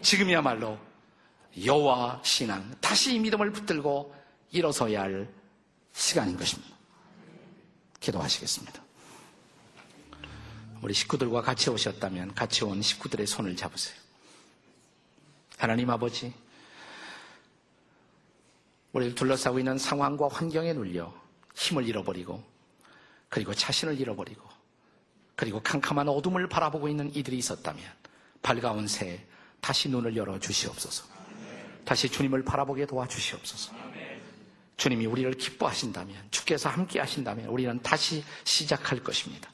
지금이야말로 0.02 0.78
여호와 1.64 2.20
신앙, 2.24 2.74
다시 2.80 3.14
이 3.14 3.18
믿음을 3.18 3.52
붙들고 3.52 4.14
일어서야 4.52 5.02
할 5.02 5.28
시간인 5.92 6.36
것입니다. 6.36 6.76
기도하시겠습니다. 8.00 8.82
우리 10.82 10.94
식구들과 10.94 11.42
같이 11.42 11.68
오셨다면 11.68 12.34
같이 12.34 12.64
온 12.64 12.80
식구들의 12.80 13.26
손을 13.26 13.56
잡으세요. 13.56 13.96
하나님 15.58 15.90
아버지, 15.90 16.32
우리를 18.92 19.14
둘러싸고 19.14 19.58
있는 19.58 19.76
상황과 19.76 20.28
환경에 20.28 20.72
눌려 20.72 21.12
힘을 21.54 21.86
잃어버리고 21.86 22.42
그리고 23.28 23.54
자신을 23.54 24.00
잃어버리고 24.00 24.48
그리고 25.36 25.60
캄캄한 25.62 26.08
어둠을 26.08 26.48
바라보고 26.48 26.88
있는 26.88 27.14
이들이 27.14 27.38
있었다면 27.38 27.84
밝아온 28.42 28.88
새해 28.88 29.24
다시 29.60 29.88
눈을 29.88 30.16
열어 30.16 30.38
주시옵소서. 30.38 31.04
다시 31.84 32.08
주님을 32.08 32.44
바라보게 32.44 32.86
도와주시옵소서. 32.86 33.72
주님이 34.76 35.06
우리를 35.06 35.32
기뻐하신다면 35.34 36.16
주께서 36.30 36.68
함께 36.68 37.00
하신다면 37.00 37.46
우리는 37.46 37.80
다시 37.82 38.24
시작할 38.44 39.02
것입니다. 39.02 39.50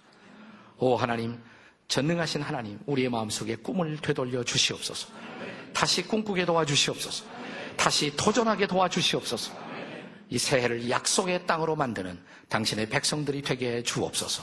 오 0.79 0.97
하나님 0.97 1.41
전능하신 1.89 2.43
하나님 2.43 2.79
우리의 2.87 3.09
마음속에 3.09 3.57
꿈을 3.57 3.99
되돌려 3.99 4.45
주시옵소서. 4.45 5.09
다시 5.73 6.03
꿈꾸게 6.03 6.45
도와주시옵소서. 6.47 7.25
다시 7.77 8.15
도전하게 8.17 8.67
도와주시옵소서. 8.67 9.53
이 10.29 10.39
새해를 10.39 10.91
약속의 10.91 11.47
땅으로 11.47 11.77
만드는 11.77 12.21
당신의 12.49 12.89
백성들이 12.89 13.43
되게 13.43 13.77
해 13.77 13.83
주옵소서. 13.83 14.43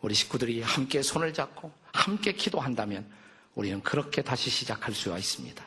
우리 0.00 0.14
식구들이 0.14 0.62
함께 0.62 1.00
손을 1.02 1.32
잡고 1.32 1.72
함께 1.92 2.32
기도한다면 2.32 3.08
우리는 3.54 3.82
그렇게 3.82 4.22
다시 4.22 4.50
시작할 4.50 4.94
수가 4.94 5.18
있습니다. 5.18 5.64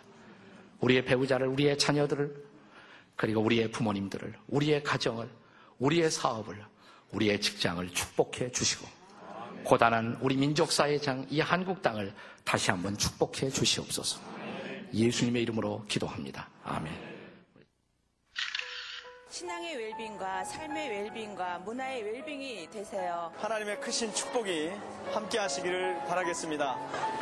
우리의 0.79 1.05
배우자를, 1.05 1.47
우리의 1.47 1.77
자녀들을, 1.77 2.45
그리고 3.15 3.41
우리의 3.41 3.71
부모님들을, 3.71 4.33
우리의 4.47 4.83
가정을, 4.83 5.29
우리의 5.79 6.11
사업을, 6.11 6.63
우리의 7.11 7.39
직장을 7.39 7.87
축복해 7.89 8.51
주시고, 8.51 8.87
고단한 9.63 10.17
우리 10.21 10.35
민족사의 10.35 11.01
장, 11.01 11.25
이 11.29 11.39
한국 11.39 11.81
땅을 11.81 12.13
다시 12.43 12.71
한번 12.71 12.97
축복해 12.97 13.49
주시옵소서. 13.49 14.19
예수님의 14.93 15.43
이름으로 15.43 15.85
기도합니다. 15.87 16.49
아멘. 16.63 17.14
신앙의 19.35 19.75
웰빙과 19.75 20.45
삶의 20.45 20.89
웰빙과 20.89 21.59
문화의 21.65 22.03
웰빙이 22.03 22.69
되세요. 22.71 23.33
하나님의 23.37 23.81
크신 23.81 24.13
축복이 24.13 24.71
함께 25.11 25.39
하시기를 25.39 26.05
바라겠습니다. 26.07 26.77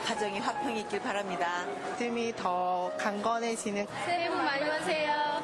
가정이 0.06 0.38
화평이 0.38 0.82
있길 0.82 1.00
바랍니다. 1.02 1.66
믿음이 1.66 2.36
더 2.36 2.92
강건해지는 3.00 3.88
새해 4.06 4.30
복 4.30 4.36
많이 4.36 4.64
받으세요. 4.64 5.42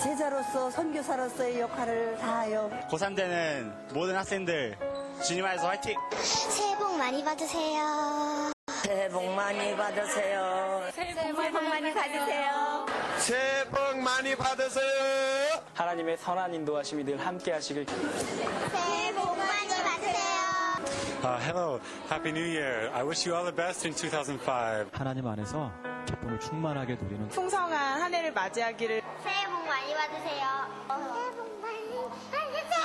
제자로서 0.00 0.70
선교사로서의 0.70 1.58
역할을 1.58 2.16
다하여 2.18 2.70
고3 2.88 3.16
되는 3.16 3.74
모든 3.92 4.14
학생들 4.14 4.78
주님 5.24 5.44
안에서 5.44 5.66
화이팅! 5.66 5.96
새해 6.20 6.76
복 6.76 6.96
많이 6.98 7.24
받으세요. 7.24 8.52
새해 8.84 9.08
복 9.08 9.24
많이 9.34 9.76
받으세요. 9.76 10.88
새해 10.92 11.14
복 11.32 11.64
많이 11.64 11.92
받으세요. 11.92 12.86
새해 13.18 13.64
복 13.64 13.98
많이 13.98 14.36
받으세요. 14.36 15.31
하나님의 15.74 16.16
선한 16.18 16.54
인도하심이 16.54 17.04
늘 17.04 17.18
함께 17.24 17.52
하시길 17.52 17.86
새해 17.86 19.12
복 19.14 19.36
많이 19.36 19.68
받으세요. 19.68 20.32
Uh, 21.24 21.38
hello, 21.44 21.80
Happy 22.10 22.30
New 22.30 22.44
Year. 22.44 22.90
I 22.92 23.02
wish 23.04 23.26
you 23.28 23.34
all 23.36 23.44
the 23.44 23.54
best 23.54 23.86
in 23.86 23.94
2005. 23.94 24.86
하나님 24.92 25.26
안에서 25.26 25.70
기쁨을 26.06 26.40
충만하게 26.40 26.96
누리는 27.00 27.28
풍성한 27.28 28.02
한 28.02 28.12
해를 28.14 28.32
맞이하기를 28.32 29.02
새해 29.22 29.46
복 29.46 29.64
많이 29.66 29.94
받으세요. 29.94 30.44
새해 30.88 31.30
복 31.30 31.60
많이 31.62 31.92
받으세요. 32.42 32.82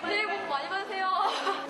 새해 0.00 0.26
복 0.26 0.48
많이 0.48 0.68
받으세요. 0.68 1.06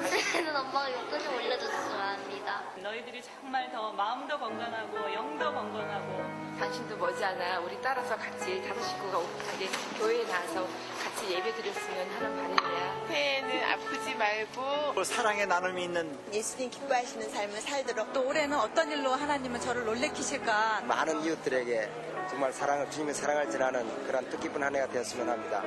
새해는 0.09 0.57
엄마가 0.57 0.93
용돈 0.93 1.19
좀 1.21 1.35
올려줬으면 1.35 2.01
합니다. 2.01 2.63
너희들이 2.81 3.23
정말 3.23 3.71
더 3.73 3.93
마음도 3.93 4.39
건강하고 4.39 5.13
영도 5.13 5.53
건강하고 5.53 6.48
당신도 6.59 6.97
머지않아 6.97 7.61
우리 7.61 7.81
따라서 7.81 8.17
같이 8.17 8.61
다섯 8.67 8.83
식구가 8.83 9.19
오붓하게 9.19 9.69
교회에 9.99 10.25
나와서 10.27 10.67
같이 11.03 11.33
예배 11.33 11.55
드렸으면 11.55 12.11
하는 12.11 12.57
바람이야. 12.57 13.07
새해에는 13.09 13.65
아프지 13.65 14.15
말고 14.17 15.05
사랑의 15.05 15.47
나눔이 15.47 15.85
있는 15.85 16.19
예수님 16.33 16.71
기뻐하시는 16.71 17.29
삶을 17.31 17.61
살도록 17.61 18.13
또 18.13 18.27
올해는 18.27 18.59
어떤 18.59 18.91
일로 18.91 19.13
하나님은 19.13 19.61
저를 19.61 19.85
놀래키실까 19.85 20.83
많은 20.83 21.23
이웃들에게 21.23 22.08
정말 22.29 22.53
사랑을 22.53 22.91
주님의 22.91 23.15
사랑을 23.15 23.51
전하는 23.51 24.05
그런 24.07 24.29
뜻깊은 24.29 24.63
한 24.63 24.75
해가 24.77 24.89
되었으면 24.89 25.29
합니다. 25.29 25.63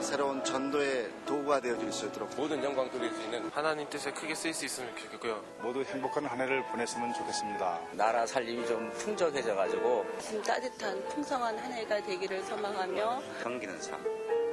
새로운 0.00 0.42
전도의 0.44 1.10
도구가 1.26 1.60
되어줄 1.60 1.92
수 1.92 2.06
있도록 2.06 2.30
모든 2.36 2.62
영광 2.62 2.90
돌릴 2.90 3.10
수 3.14 3.22
있는 3.22 3.48
하나님 3.50 3.88
뜻에 3.88 4.10
크게 4.12 4.34
쓰일 4.34 4.52
수 4.54 4.64
있으면 4.66 4.94
좋겠고요. 4.96 5.42
모두 5.62 5.82
행복한 5.82 6.26
한 6.26 6.40
해를 6.40 6.62
보냈으면 6.66 7.12
좋겠습니다. 7.14 7.80
나라 7.92 8.26
살림이 8.26 8.66
좀 8.66 8.90
풍족해져가지고 8.92 10.06
따뜻한 10.46 11.08
풍성한 11.08 11.58
한 11.58 11.72
해가 11.72 12.02
되기를 12.02 12.42
소망하며 12.44 13.22
섬기는 13.42 13.80
삶 13.80 14.02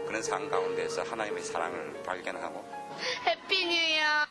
그런 0.06 0.22
삶 0.22 0.50
가운데서 0.50 1.04
하나님의 1.04 1.44
사랑을 1.44 2.04
발견하고 2.04 2.64
Happy 3.26 3.66
New 3.66 3.74
Year. 3.74 4.26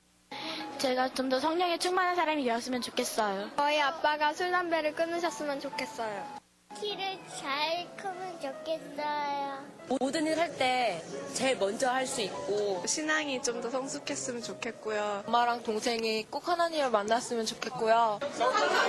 제가 0.78 1.08
좀 1.14 1.28
더 1.28 1.38
성령에 1.40 1.78
충만한 1.78 2.16
사람이 2.16 2.42
되었으면 2.44 2.80
좋겠어요. 2.80 3.50
저희 3.56 3.80
아빠가 3.80 4.32
술, 4.32 4.50
담배를 4.50 4.94
끊으셨으면 4.94 5.60
좋겠어요. 5.60 6.41
키를 6.80 7.18
잘 7.38 7.86
크면 7.96 8.40
좋겠어요. 8.40 9.72
모든 9.88 10.26
일 10.26 10.38
할 10.38 10.56
때 10.56 11.02
제일 11.34 11.56
먼저 11.56 11.90
할 11.90 12.06
수 12.06 12.20
있고 12.22 12.82
신앙이 12.86 13.42
좀 13.42 13.60
더 13.60 13.70
성숙했으면 13.70 14.42
좋겠고요. 14.42 15.24
엄마랑 15.26 15.62
동생이 15.62 16.26
꼭 16.30 16.48
하나님을 16.48 16.90
만났으면 16.90 17.46
좋겠고요. 17.46 18.18
사랑합니다. 18.32 18.82